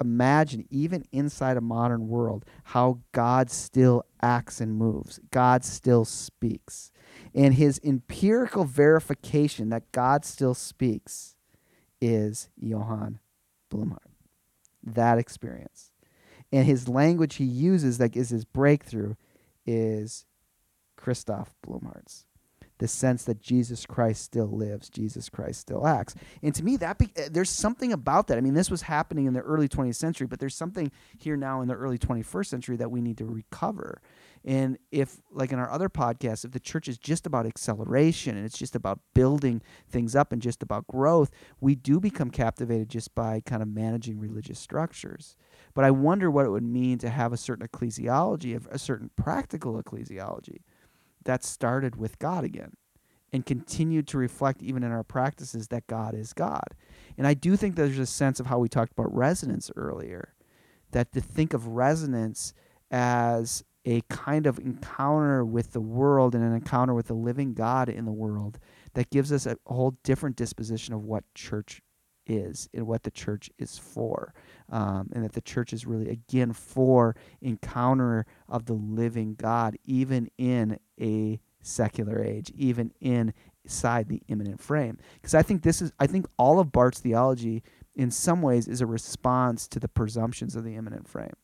imagine, 0.00 0.66
even 0.70 1.04
inside 1.12 1.56
a 1.56 1.60
modern 1.60 2.08
world, 2.08 2.44
how 2.64 3.00
God 3.12 3.50
still 3.50 4.04
acts 4.22 4.60
and 4.60 4.74
moves, 4.74 5.20
God 5.30 5.64
still 5.64 6.04
speaks. 6.04 6.90
And 7.34 7.54
his 7.54 7.80
empirical 7.84 8.64
verification 8.64 9.68
that 9.70 9.92
God 9.92 10.24
still 10.24 10.54
speaks 10.54 11.36
is 12.00 12.48
Johann 12.56 13.20
Blumhardt. 13.72 13.98
That 14.82 15.18
experience. 15.18 15.92
And 16.52 16.66
his 16.66 16.88
language 16.88 17.36
he 17.36 17.44
uses 17.44 17.98
that 17.98 18.16
is 18.16 18.30
his 18.30 18.44
breakthrough 18.44 19.14
is 19.64 20.26
Christoph 20.96 21.54
Blumhardt's. 21.64 22.26
The 22.80 22.88
sense 22.88 23.24
that 23.24 23.40
Jesus 23.40 23.86
Christ 23.86 24.22
still 24.22 24.48
lives, 24.48 24.88
Jesus 24.88 25.28
Christ 25.28 25.60
still 25.60 25.86
acts. 25.86 26.14
And 26.42 26.54
to 26.54 26.64
me, 26.64 26.76
that 26.78 26.98
be, 26.98 27.12
uh, 27.16 27.28
there's 27.30 27.50
something 27.50 27.92
about 27.92 28.26
that. 28.26 28.38
I 28.38 28.40
mean, 28.40 28.54
this 28.54 28.70
was 28.70 28.82
happening 28.82 29.26
in 29.26 29.34
the 29.34 29.40
early 29.40 29.68
20th 29.68 29.96
century, 29.96 30.26
but 30.26 30.40
there's 30.40 30.54
something 30.54 30.90
here 31.18 31.36
now 31.36 31.60
in 31.60 31.68
the 31.68 31.74
early 31.74 31.98
21st 31.98 32.46
century 32.46 32.76
that 32.78 32.90
we 32.90 33.00
need 33.00 33.18
to 33.18 33.26
recover. 33.26 34.00
And 34.44 34.78
if, 34.90 35.20
like 35.30 35.52
in 35.52 35.58
our 35.58 35.70
other 35.70 35.90
podcasts, 35.90 36.44
if 36.44 36.52
the 36.52 36.60
church 36.60 36.88
is 36.88 36.96
just 36.96 37.26
about 37.26 37.44
acceleration 37.44 38.36
and 38.36 38.46
it's 38.46 38.56
just 38.56 38.74
about 38.74 39.00
building 39.14 39.60
things 39.88 40.16
up 40.16 40.32
and 40.32 40.40
just 40.40 40.62
about 40.62 40.86
growth, 40.86 41.30
we 41.60 41.74
do 41.74 42.00
become 42.00 42.30
captivated 42.30 42.88
just 42.88 43.14
by 43.14 43.40
kind 43.40 43.60
of 43.62 43.68
managing 43.68 44.18
religious 44.18 44.58
structures. 44.58 45.36
But 45.74 45.84
I 45.84 45.90
wonder 45.90 46.30
what 46.30 46.46
it 46.46 46.50
would 46.50 46.64
mean 46.64 46.96
to 46.98 47.10
have 47.10 47.32
a 47.32 47.36
certain 47.36 47.66
ecclesiology, 47.66 48.56
of 48.56 48.66
a 48.70 48.78
certain 48.78 49.10
practical 49.14 49.80
ecclesiology 49.82 50.60
that 51.24 51.44
started 51.44 51.96
with 51.96 52.18
God 52.18 52.44
again 52.44 52.72
and 53.32 53.46
continued 53.46 54.08
to 54.08 54.18
reflect 54.18 54.62
even 54.62 54.82
in 54.82 54.90
our 54.90 55.04
practices 55.04 55.68
that 55.68 55.86
God 55.86 56.14
is 56.14 56.32
God. 56.32 56.74
And 57.16 57.26
I 57.26 57.34
do 57.34 57.56
think 57.56 57.76
there's 57.76 57.98
a 57.98 58.06
sense 58.06 58.40
of 58.40 58.46
how 58.46 58.58
we 58.58 58.68
talked 58.68 58.92
about 58.92 59.14
resonance 59.14 59.70
earlier, 59.76 60.34
that 60.90 61.12
to 61.12 61.20
think 61.20 61.54
of 61.54 61.68
resonance 61.68 62.52
as 62.90 63.62
a 63.84 64.02
kind 64.08 64.46
of 64.46 64.58
encounter 64.58 65.44
with 65.44 65.72
the 65.72 65.80
world 65.80 66.34
and 66.34 66.44
an 66.44 66.54
encounter 66.54 66.92
with 66.92 67.06
the 67.06 67.14
living 67.14 67.54
God 67.54 67.88
in 67.88 68.04
the 68.04 68.12
world 68.12 68.58
that 68.94 69.10
gives 69.10 69.32
us 69.32 69.46
a 69.46 69.56
whole 69.66 69.96
different 70.02 70.36
disposition 70.36 70.92
of 70.92 71.04
what 71.04 71.24
church 71.34 71.80
is 72.30 72.68
and 72.72 72.86
what 72.86 73.02
the 73.02 73.10
church 73.10 73.50
is 73.58 73.78
for. 73.78 74.32
Um, 74.70 75.10
and 75.12 75.24
that 75.24 75.32
the 75.32 75.40
church 75.40 75.72
is 75.72 75.86
really, 75.86 76.08
again, 76.08 76.52
for 76.52 77.16
encounter 77.40 78.24
of 78.48 78.66
the 78.66 78.74
living 78.74 79.34
God, 79.34 79.76
even 79.84 80.30
in 80.38 80.78
a 81.00 81.40
secular 81.60 82.22
age, 82.22 82.50
even 82.54 82.92
inside 83.00 84.08
the 84.08 84.22
immanent 84.28 84.60
frame. 84.60 84.98
Because 85.14 85.34
I 85.34 85.42
think 85.42 85.62
this 85.62 85.82
is, 85.82 85.92
I 85.98 86.06
think 86.06 86.26
all 86.38 86.60
of 86.60 86.72
Barth's 86.72 87.00
theology, 87.00 87.62
in 87.94 88.10
some 88.10 88.42
ways, 88.42 88.68
is 88.68 88.80
a 88.80 88.86
response 88.86 89.66
to 89.68 89.80
the 89.80 89.88
presumptions 89.88 90.54
of 90.54 90.64
the 90.64 90.76
immanent 90.76 91.08
frame. 91.08 91.34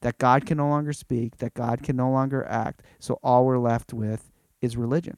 That 0.00 0.18
God 0.18 0.44
can 0.46 0.58
no 0.58 0.68
longer 0.68 0.92
speak, 0.92 1.38
that 1.38 1.54
God 1.54 1.82
can 1.82 1.96
no 1.96 2.10
longer 2.10 2.44
act. 2.46 2.82
So 2.98 3.18
all 3.22 3.44
we're 3.46 3.58
left 3.58 3.92
with 3.92 4.30
is 4.60 4.76
religion. 4.76 5.16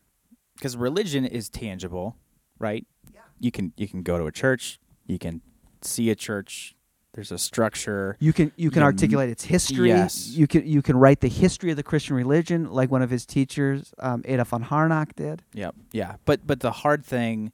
Because 0.57 0.77
religion 0.77 1.25
is 1.25 1.49
tangible, 1.49 2.17
right? 2.59 2.87
Yeah. 3.13 3.21
You 3.39 3.51
can 3.51 3.73
you 3.77 3.89
can 3.89 4.03
go 4.03 4.19
to 4.19 4.27
a 4.27 4.33
church, 4.33 4.79
you 5.07 5.19
can 5.19 5.41
see 5.83 6.11
a 6.11 6.15
church. 6.15 6.75
There's 7.15 7.33
a 7.33 7.39
structure. 7.39 8.17
You 8.21 8.33
can 8.35 8.53
you 8.57 8.71
can 8.71 8.81
Yeah, 8.81 8.87
articulate 8.87 9.31
its 9.31 9.45
history. 9.45 9.89
yes. 9.89 10.29
You 10.29 10.47
can 10.47 10.67
you 10.67 10.83
can 10.83 10.97
write 10.99 11.21
the 11.21 11.29
history 11.31 11.71
of 11.71 11.77
the 11.79 11.83
Christian 11.83 12.15
religion, 12.15 12.71
like 12.71 12.91
one 12.91 13.01
of 13.01 13.09
his 13.09 13.25
teachers, 13.25 13.95
um, 13.99 14.23
Adolf 14.27 14.49
von 14.49 14.65
Harnack, 14.65 15.15
did. 15.15 15.43
Yep. 15.55 15.75
Yeah. 15.93 16.17
But 16.27 16.47
but 16.47 16.61
the 16.61 16.71
hard 16.73 17.05
thing 17.07 17.53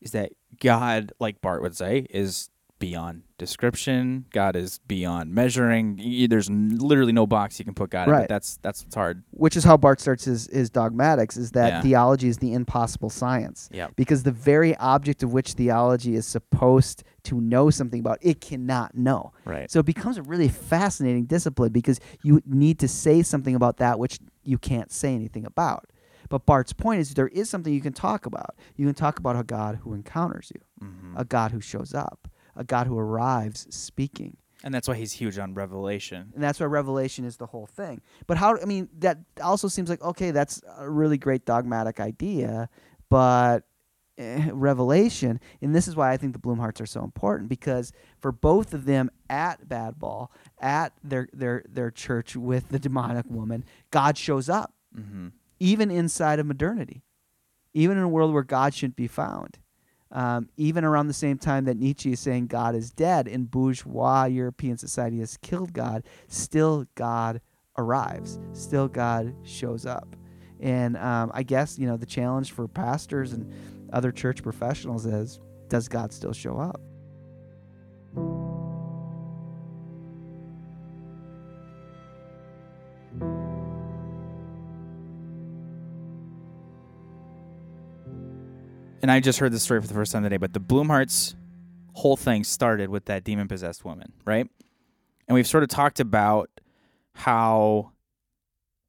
is 0.00 0.10
that 0.12 0.32
God, 0.60 1.12
like 1.20 1.40
Bart 1.40 1.62
would 1.62 1.76
say, 1.76 2.06
is 2.10 2.50
beyond 2.78 3.22
description. 3.38 4.26
God 4.32 4.56
is 4.56 4.78
beyond 4.86 5.32
measuring. 5.34 6.26
There's 6.28 6.50
literally 6.50 7.12
no 7.12 7.26
box 7.26 7.58
you 7.58 7.64
can 7.64 7.74
put 7.74 7.90
God 7.90 8.04
in. 8.08 8.10
Right. 8.10 8.20
But 8.22 8.28
that's 8.28 8.58
that's 8.62 8.82
what's 8.82 8.94
hard. 8.94 9.22
Which 9.30 9.56
is 9.56 9.64
how 9.64 9.76
Barth 9.76 10.00
starts 10.00 10.24
his, 10.24 10.48
his 10.52 10.70
dogmatics, 10.70 11.36
is 11.36 11.52
that 11.52 11.68
Yeah. 11.68 11.82
theology 11.82 12.28
is 12.28 12.38
the 12.38 12.52
impossible 12.52 13.10
science. 13.10 13.68
Yep. 13.72 13.92
Because 13.96 14.22
the 14.24 14.32
very 14.32 14.76
object 14.76 15.22
of 15.22 15.32
which 15.32 15.52
theology 15.52 16.14
is 16.14 16.26
supposed 16.26 17.04
to 17.24 17.40
know 17.40 17.70
something 17.70 18.00
about, 18.00 18.18
it 18.20 18.40
cannot 18.40 18.94
know. 18.96 19.32
Right. 19.44 19.70
So 19.70 19.80
it 19.80 19.86
becomes 19.86 20.18
a 20.18 20.22
really 20.22 20.48
fascinating 20.48 21.24
discipline 21.24 21.72
because 21.72 22.00
you 22.22 22.42
need 22.44 22.78
to 22.80 22.88
say 22.88 23.22
something 23.22 23.54
about 23.54 23.78
that 23.78 23.98
which 23.98 24.18
you 24.42 24.58
can't 24.58 24.92
say 24.92 25.14
anything 25.14 25.46
about. 25.46 25.86
But 26.28 26.46
Barth's 26.46 26.72
point 26.72 27.00
is 27.00 27.14
there 27.14 27.28
is 27.28 27.48
something 27.50 27.72
you 27.72 27.80
can 27.82 27.92
talk 27.92 28.26
about. 28.26 28.56
You 28.76 28.86
can 28.86 28.94
talk 28.94 29.18
about 29.18 29.36
a 29.38 29.42
God 29.44 29.76
who 29.82 29.94
encounters 29.94 30.50
you, 30.54 30.60
hmm 30.86 31.14
a 31.16 31.24
God 31.24 31.52
who 31.52 31.60
shows 31.60 31.94
up, 31.94 32.26
a 32.56 32.64
God 32.64 32.86
who 32.86 32.98
arrives 32.98 33.66
speaking. 33.74 34.36
And 34.62 34.72
that's 34.72 34.88
why 34.88 34.94
he's 34.94 35.12
huge 35.12 35.36
on 35.38 35.52
Revelation. 35.54 36.32
And 36.34 36.42
that's 36.42 36.58
why 36.58 36.66
Revelation 36.66 37.24
is 37.26 37.36
the 37.36 37.46
whole 37.46 37.66
thing. 37.66 38.00
But 38.26 38.38
how, 38.38 38.56
I 38.60 38.64
mean, 38.64 38.88
that 39.00 39.18
also 39.42 39.68
seems 39.68 39.90
like, 39.90 40.00
okay, 40.02 40.30
that's 40.30 40.62
a 40.78 40.88
really 40.88 41.18
great 41.18 41.44
dogmatic 41.44 42.00
idea, 42.00 42.70
but 43.10 43.64
eh, 44.16 44.48
Revelation, 44.52 45.38
and 45.60 45.74
this 45.74 45.86
is 45.86 45.96
why 45.96 46.12
I 46.12 46.16
think 46.16 46.32
the 46.32 46.38
Blumhardts 46.38 46.80
are 46.80 46.86
so 46.86 47.04
important 47.04 47.50
because 47.50 47.92
for 48.20 48.32
both 48.32 48.72
of 48.72 48.86
them 48.86 49.10
at 49.28 49.68
Bad 49.68 49.98
Boll, 49.98 50.32
at 50.60 50.94
their, 51.02 51.28
their, 51.34 51.62
their 51.68 51.90
church 51.90 52.34
with 52.34 52.70
the 52.70 52.78
demonic 52.78 53.26
woman, 53.28 53.64
God 53.90 54.16
shows 54.16 54.48
up, 54.48 54.72
Mm-hmm. 54.96 55.28
even 55.58 55.90
inside 55.90 56.38
of 56.38 56.46
modernity, 56.46 57.02
even 57.74 57.96
in 57.98 58.04
a 58.04 58.08
world 58.08 58.32
where 58.32 58.44
God 58.44 58.72
shouldn't 58.74 58.94
be 58.94 59.08
found. 59.08 59.58
Um, 60.14 60.48
even 60.56 60.84
around 60.84 61.08
the 61.08 61.12
same 61.12 61.38
time 61.38 61.64
that 61.64 61.76
Nietzsche 61.76 62.12
is 62.12 62.20
saying 62.20 62.46
God 62.46 62.76
is 62.76 62.92
dead 62.92 63.26
and 63.26 63.50
bourgeois 63.50 64.24
European 64.24 64.78
society 64.78 65.18
has 65.18 65.36
killed 65.38 65.72
God, 65.72 66.04
still 66.28 66.86
God 66.94 67.40
arrives. 67.76 68.38
Still 68.52 68.86
God 68.86 69.34
shows 69.42 69.84
up. 69.84 70.14
And 70.60 70.96
um, 70.96 71.32
I 71.34 71.42
guess, 71.42 71.78
you 71.78 71.88
know, 71.88 71.96
the 71.96 72.06
challenge 72.06 72.52
for 72.52 72.68
pastors 72.68 73.32
and 73.32 73.52
other 73.92 74.12
church 74.12 74.42
professionals 74.42 75.04
is 75.04 75.40
does 75.68 75.88
God 75.88 76.12
still 76.12 76.32
show 76.32 76.58
up? 76.58 76.80
And 89.04 89.10
I 89.10 89.20
just 89.20 89.38
heard 89.38 89.52
this 89.52 89.62
story 89.62 89.82
for 89.82 89.86
the 89.86 89.92
first 89.92 90.12
time 90.12 90.22
today, 90.22 90.38
but 90.38 90.54
the 90.54 90.60
Blumhardts 90.60 91.34
whole 91.92 92.16
thing 92.16 92.42
started 92.42 92.88
with 92.88 93.04
that 93.04 93.22
demon 93.22 93.46
possessed 93.48 93.84
woman, 93.84 94.14
right? 94.24 94.48
And 95.28 95.34
we've 95.34 95.46
sort 95.46 95.62
of 95.62 95.68
talked 95.68 96.00
about 96.00 96.48
how 97.12 97.92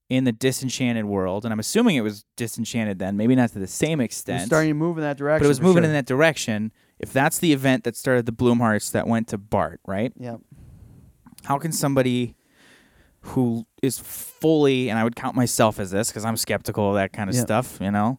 in 0.10 0.24
the 0.24 0.32
disenchanted 0.32 1.04
world, 1.04 1.44
and 1.44 1.52
I'm 1.52 1.60
assuming 1.60 1.98
it 1.98 2.02
was 2.02 2.24
disenchanted 2.38 2.98
then, 2.98 3.18
maybe 3.18 3.36
not 3.36 3.52
to 3.52 3.60
the 3.60 3.68
same 3.68 4.00
extent, 4.00 4.46
starting 4.46 4.70
to 4.70 4.74
move 4.74 4.98
in 4.98 5.04
that 5.04 5.18
direction. 5.18 5.44
but 5.44 5.48
it 5.48 5.50
was 5.50 5.60
moving 5.60 5.84
sure. 5.84 5.90
in 5.90 5.92
that 5.92 6.06
direction. 6.06 6.72
If 6.98 7.12
that's 7.12 7.40
the 7.40 7.52
event 7.52 7.84
that 7.84 7.98
started 7.98 8.26
the 8.26 8.32
Blumhardts 8.32 8.94
that 8.94 9.08
went 9.08 9.28
to 9.28 9.38
Barth, 9.38 9.82
right? 9.86 10.14
Yep. 10.18 10.40
How 11.44 11.58
can 11.58 11.74
somebody 11.74 12.38
who 13.20 13.66
is 13.84 14.00
fully, 14.00 14.88
and 14.90 14.98
I 14.98 15.04
would 15.04 15.18
count 15.18 15.36
myself 15.36 15.78
as 15.78 15.92
this 15.92 16.08
because 16.08 16.24
I'm 16.24 16.38
skeptical 16.38 16.88
of 16.88 16.96
that 16.96 17.12
kind 17.12 17.30
of 17.30 17.36
Yep. 17.36 17.46
stuff, 17.46 17.80
you 17.82 17.92
know? 17.92 18.18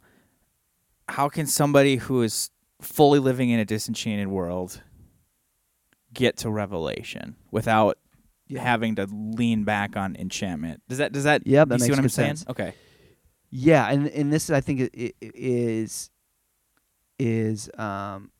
How 1.08 1.28
can 1.28 1.46
somebody 1.46 1.96
who 1.96 2.22
is 2.22 2.50
fully 2.80 3.18
living 3.18 3.50
in 3.50 3.58
a 3.60 3.64
disenchanted 3.64 4.28
world 4.28 4.82
get 6.12 6.36
to 6.38 6.50
revelation 6.50 7.36
without 7.50 7.98
Yeah. 8.48 8.62
having 8.62 8.96
to 8.96 9.06
lean 9.10 9.64
back 9.64 9.96
on 9.96 10.16
enchantment? 10.16 10.82
Does 10.88 10.98
that, 10.98 11.12
does 11.12 11.24
that, 11.24 11.46
you 11.46 11.56
that 11.56 11.68
see 11.68 11.86
makes 11.86 11.88
what 11.90 11.98
I'm 11.98 12.08
saying? 12.08 12.36
sense. 12.36 12.48
Okay. 12.50 12.74
Yeah, 13.50 13.88
and 13.88 14.08
and 14.08 14.32
this 14.32 14.50
I 14.50 14.60
think 14.60 14.90
is 14.92 16.10
is 17.18 17.70
um, 17.78 18.32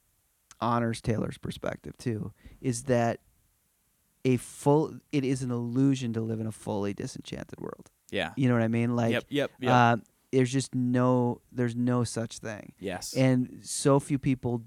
honors 0.61 1.01
Taylor's 1.01 1.39
perspective 1.39 1.97
too. 1.97 2.33
Is 2.61 2.83
that 2.85 3.21
a 4.25 4.37
full? 4.37 4.99
It 5.13 5.25
is 5.25 5.43
an 5.43 5.53
illusion 5.53 6.13
to 6.15 6.21
live 6.21 6.41
in 6.41 6.47
a 6.49 6.53
fully 6.53 6.93
disenchanted 6.93 7.61
world. 7.61 7.91
Yeah. 8.11 8.33
You 8.37 8.49
know 8.49 8.55
what 8.55 8.65
I 8.65 8.69
mean? 8.69 8.97
Like, 8.97 9.13
yep, 9.13 9.25
yep, 9.29 9.51
yep. 9.61 9.73
uh, 9.73 9.97
there's 10.37 10.53
just 10.53 10.75
no 10.75 11.41
there's 11.51 11.75
no 11.75 12.05
such 12.05 12.39
thing, 12.39 12.73
yes. 12.79 13.15
and 13.15 13.61
so 13.63 13.99
few 13.99 14.19
people 14.19 14.63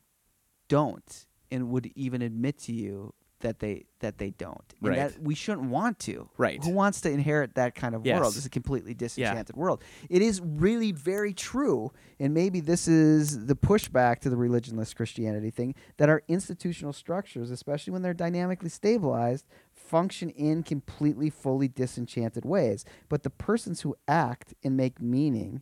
don't 0.68 1.26
and 1.52 1.70
would 1.70 1.92
even 1.96 2.22
admit 2.22 2.58
to 2.60 2.74
you 2.74 3.14
that 3.42 3.60
they 3.60 3.86
that 4.00 4.18
they 4.18 4.32
don't. 4.32 4.74
And 4.82 4.90
Right. 4.90 4.98
that 4.98 5.22
we 5.22 5.36
shouldn't 5.36 5.70
want 5.70 6.00
to. 6.00 6.30
Right. 6.38 6.62
Who 6.64 6.72
wants 6.72 7.02
to 7.02 7.12
inherit 7.12 7.56
that 7.56 7.76
kind 7.76 7.96
of 7.96 8.02
world? 8.06 8.24
Yes. 8.24 8.38
It's 8.38 8.46
a 8.46 8.50
completely 8.50 8.94
disenchanted 8.94 9.56
world. 9.56 9.84
It 10.10 10.22
is 10.22 10.42
really 10.42 10.92
very 10.92 11.34
true, 11.34 11.92
and 12.20 12.34
maybe 12.34 12.60
this 12.60 12.88
is 12.88 13.46
the 13.46 13.56
pushback 13.56 14.20
to 14.22 14.30
the 14.30 14.36
religionless 14.36 14.96
Christianity 14.96 15.52
thing 15.52 15.76
that 15.98 16.10
our 16.10 16.22
institutional 16.28 16.94
structures, 16.94 17.52
especially 17.52 17.92
when 17.94 18.02
they're 18.02 18.14
dynamically 18.14 18.70
stabilized, 18.70 19.46
function 19.90 20.30
in 20.30 20.64
completely 20.64 21.30
fully 21.30 21.68
disenchanted 21.68 22.46
ways. 22.46 22.86
But 23.10 23.24
the 23.24 23.30
persons 23.30 23.82
who 23.82 23.96
act 24.08 24.54
and 24.64 24.78
make 24.78 25.02
meaning 25.02 25.62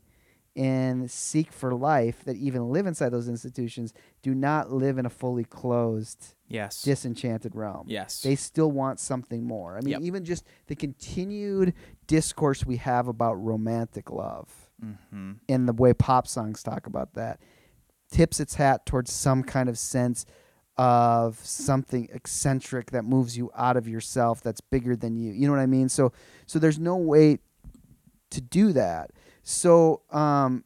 and 0.55 1.09
seek 1.09 1.51
for 1.53 1.73
life 1.75 2.23
that 2.25 2.35
even 2.35 2.69
live 2.71 2.87
inside 2.87 3.09
those 3.09 3.29
institutions 3.29 3.93
do 4.23 4.33
not 4.33 4.71
live 4.71 4.97
in 4.97 5.05
a 5.05 5.09
fully 5.09 5.43
closed 5.43 6.33
yes. 6.47 6.81
disenchanted 6.81 7.55
realm. 7.55 7.85
yes. 7.87 8.21
They 8.21 8.35
still 8.35 8.71
want 8.71 8.99
something 8.99 9.43
more. 9.45 9.77
I 9.77 9.81
mean, 9.81 9.91
Yep. 9.91 10.01
even 10.01 10.25
just 10.25 10.45
the 10.65 10.75
continued 10.75 11.73
discourse 12.07 12.65
we 12.65 12.77
have 12.77 13.07
about 13.07 13.35
romantic 13.35 14.09
love 14.11 14.49
Mm-hmm. 14.83 15.31
and 15.49 15.67
the 15.67 15.73
way 15.73 15.91
pop 15.91 16.27
songs 16.27 16.61
talk 16.61 16.85
about 16.85 17.15
that 17.15 17.39
tips 18.11 18.39
its 18.39 18.53
hat 18.55 18.85
towards 18.85 19.11
some 19.11 19.41
kind 19.43 19.69
of 19.69 19.79
sense 19.79 20.23
of 20.77 21.39
something 21.43 22.07
eccentric 22.13 22.91
that 22.91 23.03
moves 23.03 23.37
you 23.37 23.51
out 23.55 23.77
of 23.77 23.87
yourself 23.87 24.41
that's 24.41 24.61
bigger 24.61 24.95
than 24.95 25.15
you 25.15 25.31
you 25.31 25.47
know 25.47 25.53
what 25.53 25.59
i 25.59 25.65
mean 25.65 25.89
so 25.89 26.11
so 26.45 26.59
there's 26.59 26.79
no 26.79 26.95
way 26.95 27.39
to 28.29 28.41
do 28.41 28.71
that 28.71 29.11
so 29.43 30.01
um 30.11 30.63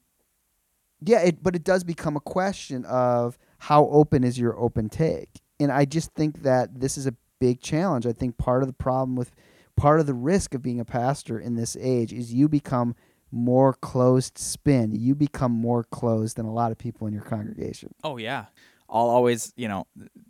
yeah 1.02 1.20
it 1.20 1.42
but 1.42 1.56
it 1.56 1.64
does 1.64 1.84
become 1.84 2.18
a 2.18 2.22
question 2.22 2.84
of 2.86 3.38
how 3.60 3.86
open 3.88 4.24
is 4.24 4.38
your 4.38 4.58
open 4.60 4.90
take 4.90 5.30
and 5.60 5.72
i 5.72 5.86
just 5.86 6.12
think 6.14 6.44
that 6.44 6.80
this 6.80 6.98
is 6.98 7.08
a 7.08 7.16
big 7.40 7.62
challenge 7.62 8.06
i 8.06 8.12
think 8.12 8.38
part 8.38 8.64
of 8.64 8.68
the 8.68 8.74
problem 8.74 9.16
with 9.16 9.32
part 9.78 10.00
of 10.00 10.06
the 10.06 10.14
risk 10.14 10.54
of 10.54 10.62
being 10.62 10.80
a 10.80 10.86
pastor 10.86 11.40
in 11.40 11.56
this 11.56 11.78
age 11.80 12.12
is 12.12 12.34
you 12.34 12.50
become 12.50 12.96
more 13.32 13.74
closed 13.74 14.38
spin. 14.38 14.94
You 14.94 15.16
become 15.16 15.52
more 15.52 15.84
closed 15.86 16.38
than 16.38 16.46
a 16.46 16.54
lot 16.54 16.72
of 16.72 16.78
people 16.78 17.08
in 17.08 17.14
your 17.14 17.24
congregation. 17.24 17.94
Oh 18.04 18.18
yeah. 18.18 18.46
I'll 18.94 19.08
always, 19.08 19.54
you 19.56 19.70
know, 19.70 19.88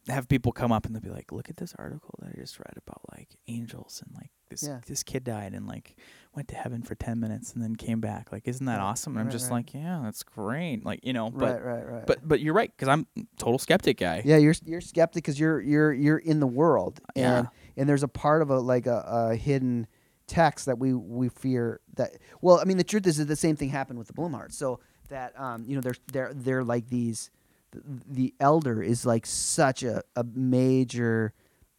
have 0.07 0.27
people 0.27 0.51
come 0.51 0.71
up 0.71 0.85
and 0.85 0.93
they'll 0.93 1.01
be 1.01 1.09
like, 1.09 1.31
"Look 1.31 1.49
at 1.49 1.57
this 1.57 1.73
article 1.79 2.13
that 2.19 2.29
I 2.29 2.39
just 2.39 2.59
read 2.59 2.75
about 2.77 3.01
like 3.11 3.35
angels 3.47 4.03
and 4.05 4.15
like 4.15 4.29
this 4.49 4.61
Yeah. 4.63 4.81
this 4.85 5.01
kid 5.01 5.23
died 5.23 5.53
and 5.53 5.65
like 5.65 5.95
went 6.35 6.47
to 6.49 6.55
heaven 6.55 6.83
for 6.83 6.93
10 6.93 7.19
minutes 7.19 7.53
and 7.53 7.63
then 7.63 7.75
came 7.75 7.99
back. 8.01 8.31
Like 8.31 8.47
isn't 8.47 8.65
that 8.67 8.77
Right, 8.77 8.83
awesome?" 8.83 9.13
And 9.17 9.21
I'm 9.25 9.31
just 9.31 9.45
right. 9.49 9.57
like, 9.57 9.73
"Yeah, 9.73 10.01
that's 10.03 10.21
great." 10.21 10.85
Like, 10.85 10.99
you 11.03 11.11
know, 11.13 11.31
but 11.31 11.61
right, 11.63 11.63
right, 11.63 11.87
right. 11.91 12.05
but 12.05 12.19
but 12.27 12.39
you're 12.39 12.53
right 12.53 12.71
cuz 12.77 12.87
I'm 12.87 13.07
a 13.17 13.21
total 13.37 13.57
skeptic 13.57 13.97
guy. 13.97 14.21
yeah, 14.23 14.37
you're 14.37 14.53
you're 14.63 14.79
skeptic 14.81 15.23
because 15.23 15.39
you're 15.39 15.59
you're 15.59 15.91
you're 15.91 16.19
in 16.19 16.39
the 16.39 16.47
world, 16.47 16.99
Yeah. 17.15 17.37
and 17.39 17.47
and 17.77 17.89
there's 17.89 18.03
a 18.03 18.07
part 18.07 18.43
of 18.43 18.51
a 18.51 18.59
like 18.59 18.85
a, 18.85 19.03
a 19.07 19.35
hidden 19.35 19.87
text 20.27 20.67
that 20.67 20.77
we 20.77 20.93
we 20.93 21.29
fear 21.29 21.81
that. 21.95 22.11
Well, 22.41 22.59
I 22.59 22.65
mean, 22.65 22.77
the 22.77 22.83
truth 22.83 23.07
is 23.07 23.17
that 23.17 23.25
the 23.25 23.35
same 23.35 23.55
thing 23.55 23.69
happened 23.69 23.97
with 23.97 24.07
the 24.07 24.13
Blumhardts. 24.13 24.53
So 24.53 24.79
that 25.09 25.37
um, 25.39 25.65
you 25.65 25.73
know, 25.75 25.81
they're 25.81 25.95
they're 26.11 26.33
they're 26.35 26.63
like 26.63 26.89
these. 26.89 27.31
The, 27.73 28.33
elder 28.39 28.81
is 28.81 29.05
like 29.05 29.25
such 29.25 29.83
a, 29.83 30.03
a 30.15 30.23
major 30.23 31.33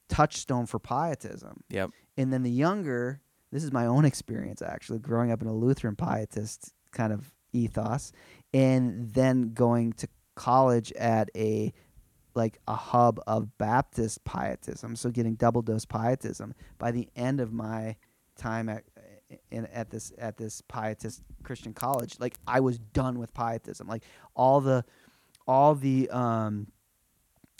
touchstone 0.09 0.67
for 0.67 0.79
pietism. 0.79 1.63
Yep. 1.71 1.91
And 2.17 2.33
then 2.33 2.43
the 2.43 2.51
younger, 2.51 3.21
this 3.51 3.65
is 3.65 3.73
my 3.73 3.87
own 3.87 4.05
experience 4.05 4.63
actually, 4.63 4.99
growing 4.99 5.31
up 5.31 5.43
in 5.43 5.49
a 5.49 5.55
Lutheran 5.55 5.97
pietist 5.97 6.73
kind 6.93 7.13
of 7.13 7.33
ethos, 7.53 8.13
and 8.53 9.13
then 9.13 9.53
going 9.53 9.93
to 9.95 10.09
college 10.35 10.93
at 10.93 11.31
a 11.37 11.73
like 12.35 12.59
a 12.67 12.75
hub 12.75 13.21
of 13.27 13.59
Baptist 13.59 14.25
pietism, 14.25 14.97
so 14.97 15.11
getting 15.11 15.35
double 15.35 15.63
dose 15.63 15.85
pietism. 15.85 16.55
By 16.79 16.91
the 16.91 17.09
end 17.15 17.41
of 17.41 17.53
my 17.53 17.97
time 18.37 18.69
at 18.69 18.85
in, 19.51 19.67
at 19.67 19.91
this 19.91 20.13
at 20.19 20.37
this 20.37 20.63
pietist 20.63 21.23
Christian 21.43 21.75
college, 21.75 22.17
like 22.19 22.35
I 22.47 22.61
was 22.61 22.79
done 22.79 23.19
with 23.19 23.35
pietism. 23.35 23.87
Like 23.87 24.05
all 24.35 24.61
the 24.61 24.85
all 25.47 25.75
the 25.75 26.09
um 26.11 26.67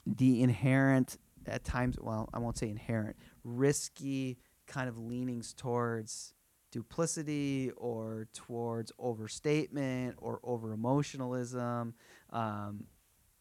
the 0.07 0.43
inherent 0.43 1.19
at 1.47 1.65
times 1.65 1.97
well 2.01 2.29
i 2.33 2.39
won't 2.39 2.57
say 2.57 2.69
inherent 2.69 3.17
risky 3.45 4.39
kind 4.67 4.89
of 4.89 4.99
leanings 4.99 5.53
towards 5.53 6.35
duplicity 6.71 7.71
or 7.77 8.27
towards 8.33 8.91
overstatement 8.99 10.17
or 10.19 10.41
over 10.43 10.73
emotionalism 10.73 11.95
um, 12.31 12.85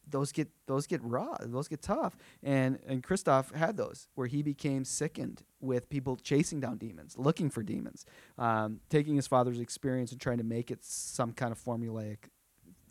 those 0.08 0.32
get 0.32 0.50
those 0.68 0.86
get 0.86 1.02
raw 1.04 1.38
those 1.40 1.68
get 1.68 1.82
tough. 1.82 2.18
And 2.44 2.80
and 2.86 3.02
christoph 3.02 3.52
had 3.52 3.78
those 3.78 4.08
where 4.16 4.28
he 4.28 4.44
became 4.44 4.84
sickened 4.84 5.44
with 5.62 5.90
people 5.90 6.18
chasing 6.18 6.60
down 6.60 6.78
demons 6.78 7.18
looking 7.18 7.50
for 7.50 7.64
demons 7.64 8.06
um, 8.38 8.82
taking 8.90 9.16
his 9.16 9.28
father's 9.28 9.60
experience 9.60 10.12
and 10.12 10.20
trying 10.20 10.40
to 10.40 10.44
make 10.44 10.70
it 10.70 10.84
some 10.84 11.32
kind 11.32 11.52
of 11.52 11.64
formulaic 11.64 12.30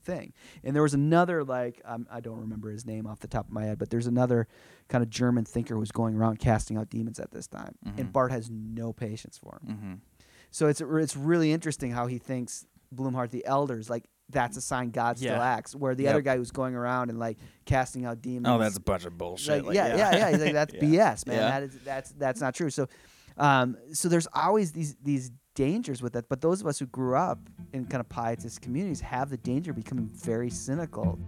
thing. 0.00 0.32
And 0.64 0.74
there 0.74 0.82
was 0.82 0.94
another 0.94 1.44
like 1.44 1.80
um, 1.84 2.06
I 2.10 2.20
don't 2.20 2.40
remember 2.40 2.70
his 2.70 2.84
name 2.86 3.06
off 3.06 3.20
the 3.20 3.28
top 3.28 3.46
of 3.46 3.52
my 3.52 3.64
head, 3.64 3.78
but 3.78 3.90
there's 3.90 4.06
another 4.06 4.46
kind 4.88 5.02
of 5.02 5.10
German 5.10 5.44
thinker 5.44 5.74
who 5.74 5.80
was 5.80 5.92
going 5.92 6.14
around 6.16 6.38
casting 6.38 6.76
out 6.76 6.90
demons 6.90 7.18
at 7.20 7.30
this 7.30 7.46
time, 7.46 7.74
and 7.84 7.96
Mhm. 8.08 8.12
Barth 8.12 8.32
has 8.32 8.50
no 8.50 8.92
patience 8.92 9.38
for 9.38 9.60
him. 9.64 9.76
Mhm. 9.76 9.98
So 10.50 10.66
it's 10.66 10.80
it's 10.80 11.16
really 11.16 11.52
interesting 11.52 11.92
how 11.92 12.06
he 12.06 12.18
thinks 12.18 12.66
Blumhardt 12.94 13.30
the 13.30 13.46
elders 13.46 13.88
like 13.88 14.08
that's 14.32 14.56
a 14.56 14.60
sign 14.60 14.90
God 14.90 15.16
still 15.18 15.32
Yeah. 15.32 15.42
acts, 15.44 15.74
where 15.74 15.94
the 15.96 16.04
Yep. 16.04 16.10
other 16.10 16.22
guy 16.22 16.36
who's 16.36 16.52
going 16.52 16.76
around 16.76 17.10
and 17.10 17.18
like 17.18 17.36
casting 17.64 18.04
out 18.04 18.22
demons. 18.22 18.46
Oh, 18.48 18.58
that's 18.58 18.76
a 18.76 18.80
bunch 18.80 19.04
of 19.04 19.18
bullshit. 19.18 19.64
like, 19.64 19.74
yeah, 19.74 19.96
yeah, 19.96 20.16
yeah. 20.16 20.30
He's 20.30 20.40
like 20.40 20.52
that's. 20.60 20.72
BS, 20.74 21.26
man. 21.26 21.36
That 21.38 21.62
is 21.64 21.78
that's 21.84 22.12
that's 22.12 22.40
not 22.40 22.54
true. 22.54 22.70
So, 22.70 22.86
um, 23.36 23.76
so 23.92 24.08
there's 24.08 24.28
always 24.32 24.70
these 24.72 24.94
these 25.02 25.30
dangers 25.54 26.02
with 26.02 26.12
that. 26.14 26.28
But 26.28 26.40
those 26.40 26.60
of 26.60 26.66
us 26.66 26.78
who 26.78 26.86
grew 26.86 27.16
up 27.16 27.38
in 27.72 27.84
kind 27.86 28.00
of 28.00 28.08
pietist 28.08 28.60
communities 28.60 29.00
have 29.00 29.30
the 29.30 29.36
danger 29.36 29.70
of 29.70 29.76
becoming 29.76 30.10
very 30.12 30.50
cynical. 30.50 31.18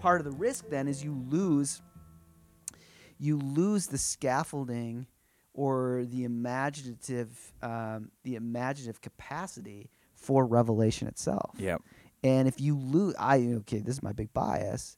Part 0.00 0.20
of 0.20 0.24
the 0.24 0.38
risk 0.38 0.70
then 0.70 0.88
is 0.88 1.04
you 1.04 1.12
lose 1.28 1.82
you 3.18 3.36
lose 3.36 3.86
the 3.86 3.98
scaffolding 3.98 5.06
or 5.54 6.04
the 6.08 6.24
imaginative 6.24 7.52
um, 7.62 8.10
the 8.24 8.36
imaginative 8.36 9.00
capacity 9.00 9.90
for 10.14 10.44
revelation 10.46 11.08
itself. 11.08 11.54
Yep. 11.58 11.82
And 12.22 12.46
if 12.48 12.60
you 12.60 12.76
lose, 12.76 13.14
I 13.18 13.38
okay, 13.60 13.78
this 13.78 13.96
is 13.96 14.02
my 14.02 14.12
big 14.12 14.32
bias. 14.32 14.96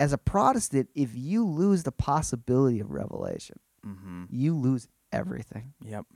As 0.00 0.12
a 0.12 0.18
Protestant, 0.18 0.88
if 0.94 1.10
you 1.14 1.46
lose 1.46 1.84
the 1.84 1.92
possibility 1.92 2.80
of 2.80 2.90
revelation, 2.90 3.58
Mhm. 3.86 4.26
you 4.30 4.56
lose 4.56 4.88
everything. 5.12 5.74
Yep. 5.84 6.06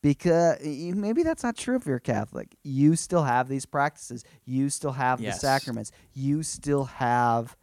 Because 0.00 0.58
maybe 0.64 1.22
that's 1.22 1.42
not 1.44 1.56
true 1.56 1.76
if 1.76 1.86
you're 1.86 1.98
Catholic. 2.00 2.56
You 2.64 2.96
still 2.96 3.22
have 3.24 3.48
these 3.48 3.66
practices. 3.66 4.24
You 4.44 4.68
still 4.70 4.92
have 4.92 5.20
Yes. 5.20 5.36
the 5.36 5.40
sacraments. 5.40 5.92
You 6.12 6.42
still 6.42 6.84
have 6.84 7.56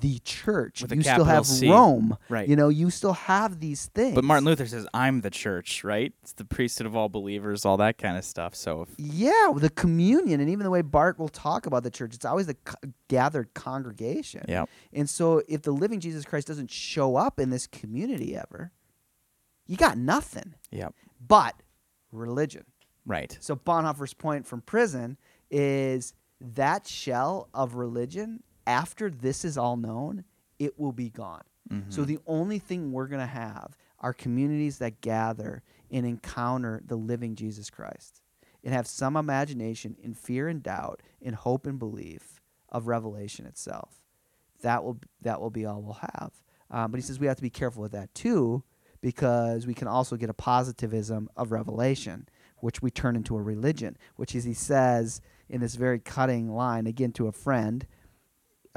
the 0.00 0.18
church. 0.20 0.84
You 0.88 1.02
still 1.02 1.24
have 1.24 1.46
C. 1.46 1.68
Rome. 1.70 2.16
Right. 2.28 2.48
You 2.48 2.54
know, 2.54 2.68
you 2.68 2.90
still 2.90 3.14
have 3.14 3.60
these 3.60 3.86
things. 3.86 4.14
But 4.14 4.24
Martin 4.24 4.44
Luther 4.44 4.66
says, 4.66 4.86
"I'm 4.94 5.22
the 5.22 5.30
church," 5.30 5.82
right? 5.82 6.12
It's 6.22 6.32
the 6.34 6.44
priesthood 6.44 6.86
of 6.86 6.94
all 6.94 7.08
believers, 7.08 7.64
all 7.64 7.76
that 7.78 7.96
kind 7.98 8.16
of 8.16 8.24
stuff. 8.24 8.54
So, 8.54 8.82
if, 8.82 8.88
Yeah, 8.98 9.52
the 9.56 9.70
communion, 9.70 10.40
and 10.40 10.48
even 10.50 10.64
the 10.64 10.70
way 10.70 10.82
Barth 10.82 11.18
will 11.18 11.28
talk 11.30 11.66
about 11.66 11.82
the 11.82 11.90
church, 11.90 12.14
it's 12.14 12.24
always 12.26 12.46
the 12.46 12.54
co- 12.54 12.76
gathered 13.08 13.52
congregation. 13.54 14.44
yeah, 14.48 14.66
And 14.92 15.08
so, 15.08 15.42
if 15.48 15.62
the 15.62 15.72
living 15.72 15.98
Jesus 15.98 16.24
Christ 16.24 16.46
doesn't 16.46 16.70
show 16.70 17.16
up 17.16 17.40
in 17.40 17.50
this 17.50 17.66
community 17.66 18.36
ever, 18.36 18.72
you 19.66 19.76
got 19.76 19.96
nothing 19.96 20.54
yeah, 20.70 20.90
but 21.26 21.54
religion. 22.12 22.64
right. 23.06 23.36
So, 23.40 23.56
Bonhoeffer's 23.56 24.14
point 24.14 24.46
from 24.46 24.60
prison 24.60 25.16
is 25.50 26.12
that 26.40 26.86
shell 26.86 27.48
of 27.54 27.74
religion, 27.74 28.42
after 28.66 29.10
this 29.10 29.44
is 29.44 29.56
all 29.58 29.76
known, 29.76 30.24
it 30.58 30.78
will 30.78 30.92
be 30.92 31.10
gone. 31.10 31.42
So, 31.88 32.02
Mhm. 32.02 32.06
the 32.06 32.18
only 32.26 32.58
thing 32.58 32.90
we're 32.90 33.06
going 33.06 33.20
to 33.20 33.26
have 33.26 33.76
are 34.00 34.12
communities 34.12 34.78
that 34.78 35.00
gather 35.00 35.62
and 35.90 36.04
encounter 36.04 36.80
the 36.84 36.96
living 36.96 37.36
Jesus 37.36 37.70
Christ 37.70 38.22
and 38.64 38.74
have 38.74 38.86
some 38.88 39.16
imagination 39.16 39.94
in 40.02 40.14
fear 40.14 40.48
and 40.48 40.62
doubt, 40.62 41.00
in 41.20 41.34
hope 41.34 41.66
and 41.66 41.78
belief 41.78 42.40
of 42.70 42.86
revelation 42.88 43.46
itself. 43.46 44.02
That 44.62 44.82
will 44.84 44.98
that 45.20 45.40
will 45.40 45.50
be 45.50 45.64
all 45.64 45.80
we'll 45.82 45.94
have. 46.14 46.32
Um, 46.70 46.90
but 46.90 46.98
he 46.98 47.02
says 47.02 47.20
we 47.20 47.26
have 47.26 47.36
to 47.36 47.42
be 47.42 47.50
careful 47.50 47.82
with 47.82 47.92
that 47.92 48.12
too, 48.14 48.64
because 49.00 49.66
we 49.66 49.74
can 49.74 49.86
also 49.88 50.16
get 50.16 50.28
a 50.30 50.34
positivism 50.34 51.28
of 51.36 51.52
revelation, 51.52 52.28
which 52.58 52.82
we 52.82 52.90
turn 52.90 53.16
into 53.16 53.36
a 53.36 53.42
religion. 53.42 53.96
Which 54.16 54.34
is 54.34 54.44
he 54.44 54.54
says 54.54 55.20
in 55.48 55.60
this 55.60 55.74
very 55.76 55.98
cutting 56.00 56.50
line 56.50 56.86
again 56.86 57.12
to 57.12 57.26
a 57.28 57.32
friend, 57.32 57.86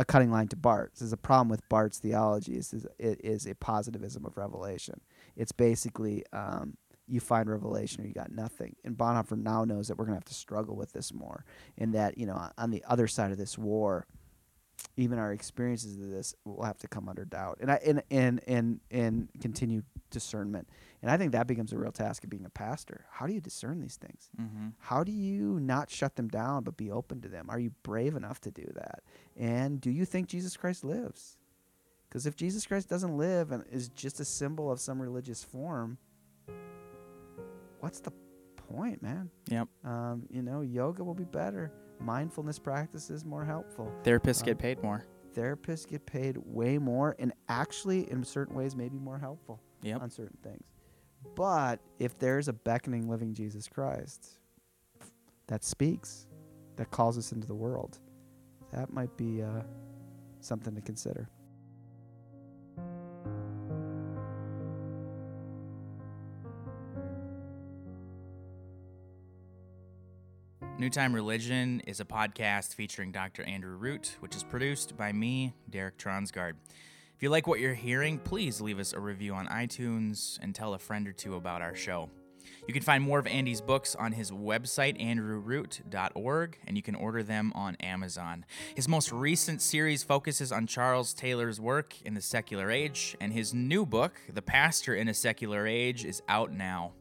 a 0.04 0.06
cutting 0.06 0.32
line 0.32 0.48
to 0.50 0.56
Barth. 0.56 0.92
This 0.92 1.02
is 1.02 1.14
a 1.14 1.18
problem 1.18 1.50
with 1.50 1.68
Barth's 1.70 1.98
theology. 1.98 2.56
Is, 2.56 2.74
is 2.74 2.86
it 3.00 3.22
is 3.24 3.48
a 3.48 3.56
positivism 3.56 4.26
of 4.26 4.38
revelation. 4.38 5.00
It's 5.36 5.52
basically 5.52 6.24
um, 6.34 6.78
you 7.08 7.20
find 7.20 7.50
revelation 7.50 8.04
or 8.04 8.08
you 8.08 8.14
got 8.14 8.32
nothing. 8.32 8.76
And 8.84 8.98
Bonhoeffer 8.98 9.38
now 9.38 9.64
knows 9.64 9.88
that 9.88 9.98
we're 9.98 10.06
going 10.06 10.16
to 10.16 10.20
have 10.20 10.26
to 10.26 10.34
struggle 10.34 10.76
with 10.76 10.92
this 10.94 11.14
more, 11.14 11.46
and 11.78 11.94
that 11.94 12.18
you 12.18 12.26
know 12.26 12.50
on 12.58 12.70
the 12.70 12.84
other 12.88 13.08
side 13.08 13.32
of 13.32 13.38
this 13.38 13.58
war, 13.58 14.06
even 14.96 15.18
our 15.18 15.32
experiences 15.32 15.98
of 15.98 16.10
this 16.10 16.36
will 16.46 16.64
have 16.64 16.78
to 16.80 16.88
come 16.88 17.10
under 17.10 17.26
doubt, 17.26 17.58
and 17.62 17.72
I 17.72 17.80
and 17.86 18.04
and 18.12 18.42
and 18.48 18.80
and 18.92 19.28
continued 19.42 19.86
discernment. 20.12 20.68
And 21.02 21.12
I 21.12 21.18
think 21.18 21.32
that 21.34 21.48
becomes 21.48 21.74
a 21.74 21.78
real 21.78 21.92
task 21.92 22.24
of 22.24 22.30
being 22.30 22.46
a 22.46 22.50
pastor. 22.50 23.06
How 23.12 23.28
do 23.28 23.34
you 23.34 23.42
discern 23.42 23.82
these 23.82 23.98
things? 23.98 24.30
Mm-hmm. 24.40 24.68
How 24.80 25.04
do 25.04 25.12
you 25.12 25.60
not 25.60 25.90
shut 25.90 26.16
them 26.16 26.28
down 26.28 26.64
but 26.64 26.78
be 26.78 26.92
open 26.92 27.22
to 27.22 27.28
them? 27.28 27.48
Are 27.50 27.60
you 27.60 27.72
brave 27.84 28.16
enough 28.16 28.40
to 28.42 28.52
do 28.52 28.72
that? 28.76 29.04
And 29.36 29.82
do 29.82 29.90
you 29.90 30.06
think 30.06 30.28
Jesus 30.28 30.56
Christ 30.56 30.86
lives? 30.86 31.38
Because 32.08 32.26
if 32.26 32.36
Jesus 32.36 32.66
Christ 32.66 32.88
doesn't 32.88 33.18
live 33.18 33.52
and 33.52 33.64
is 33.72 33.90
just 33.90 34.20
a 34.20 34.26
symbol 34.26 34.72
of 34.72 34.80
some 34.80 35.02
religious 35.02 35.44
form, 35.44 35.98
what's 37.80 38.00
the 38.00 38.14
point, 38.74 39.02
man. 39.02 39.30
Yep. 39.50 39.68
Um, 39.84 40.24
you 40.30 40.42
know, 40.42 40.62
yoga 40.62 41.04
will 41.04 41.14
be 41.14 41.26
better. 41.26 41.72
Mindfulness 42.04 42.60
practices 42.60 43.24
more 43.26 43.46
helpful. 43.46 43.92
Therapists 44.04 44.42
Um, 44.42 44.46
get 44.48 44.58
paid 44.60 44.84
more. 44.84 45.06
Therapists 45.34 45.88
get 45.88 46.06
paid 46.06 46.38
way 46.38 46.78
more, 46.78 47.16
and 47.18 47.34
actually, 47.48 48.10
in 48.12 48.24
certain 48.24 48.56
ways, 48.56 48.76
maybe 48.76 49.00
more 49.00 49.18
helpful 49.18 49.60
Yep. 49.82 50.02
on 50.02 50.10
certain 50.10 50.38
things. 50.44 50.64
But 51.36 51.80
if 52.00 52.20
there's 52.20 52.48
a 52.50 52.54
beckoning, 52.54 53.10
living 53.10 53.34
Jesus 53.34 53.68
Christ 53.68 54.40
that 55.48 55.64
speaks, 55.64 56.28
that 56.76 56.92
calls 56.92 57.18
us 57.18 57.32
into 57.32 57.48
the 57.48 57.56
world, 57.56 58.00
that 58.72 58.92
might 58.92 59.16
be 59.18 59.42
uh, 59.42 59.62
something 60.42 60.76
to 60.76 60.82
consider. 60.82 61.30
New 70.84 70.90
Time 70.90 71.16
Religion 71.16 71.80
is 71.88 72.02
a 72.02 72.06
podcast 72.06 72.76
featuring 72.76 73.14
Dr. 73.14 73.42
Andrew 73.44 73.78
Root, 73.78 74.18
which 74.20 74.36
is 74.36 74.44
produced 74.44 74.98
by 74.98 75.14
me, 75.14 75.54
Derek 75.70 75.98
Tronsgard. 75.98 76.56
If 77.16 77.24
you 77.24 77.30
like 77.30 77.48
what 77.48 77.62
you're 77.62 77.74
hearing, 77.74 78.20
please 78.20 78.60
leave 78.60 78.80
us 78.80 78.92
a 78.92 79.00
review 79.00 79.34
on 79.34 79.48
iTunes 79.48 80.38
and 80.42 80.54
tell 80.54 80.74
a 80.74 80.78
friend 80.78 81.08
or 81.08 81.14
two 81.14 81.36
about 81.36 81.62
our 81.62 81.74
show. 81.74 82.10
You 82.68 82.74
can 82.74 82.84
find 82.84 83.02
more 83.02 83.18
of 83.18 83.28
Andy's 83.28 83.62
books 83.62 83.96
on 83.96 84.12
his 84.12 84.30
website, 84.30 85.02
andrewroot.org, 85.02 86.58
and 86.68 86.76
you 86.76 86.84
can 86.84 86.96
order 86.96 87.24
them 87.24 87.54
on 87.56 87.76
Amazon. 87.76 88.44
His 88.76 88.90
most 88.90 89.14
recent 89.14 89.62
series 89.62 90.04
focuses 90.04 90.52
on 90.52 90.68
Charles 90.68 91.14
Taylor's 91.14 91.62
work 91.62 91.96
in 92.02 92.14
the 92.14 92.22
secular 92.22 92.70
age, 92.70 93.16
and 93.22 93.32
his 93.32 93.54
new 93.54 93.86
book, 93.86 94.20
The 94.34 94.42
Pastor 94.42 94.94
in 94.96 95.08
a 95.08 95.14
Secular 95.14 95.66
Age, 95.66 96.04
is 96.04 96.22
out 96.28 96.52
now. 96.52 96.92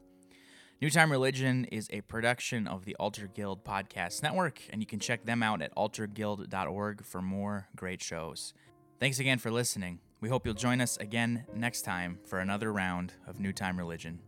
New 0.83 0.89
Time 0.89 1.13
Religion 1.13 1.63
is 1.71 1.87
a 1.93 2.01
production 2.01 2.67
of 2.67 2.83
the 2.83 2.93
Altar 2.95 3.29
Guild 3.33 3.63
Podcast 3.63 4.21
Network, 4.21 4.59
and 4.69 4.81
you 4.81 4.85
can 4.85 4.99
check 4.99 5.23
them 5.23 5.41
out 5.41 5.61
at 5.61 5.73
altarguild.org 5.75 7.05
for 7.05 7.21
more 7.21 7.69
great 7.73 8.01
shows. 8.03 8.53
Thanks 8.99 9.17
again 9.17 9.37
for 9.37 9.49
listening. 9.49 9.99
We 10.19 10.27
hope 10.27 10.45
you'll 10.45 10.55
join 10.55 10.81
us 10.81 10.97
again 10.97 11.45
next 11.55 11.83
time 11.83 12.19
for 12.25 12.39
another 12.39 12.73
round 12.73 13.13
of 13.25 13.39
New 13.39 13.53
Time 13.53 13.77
Religion. 13.77 14.19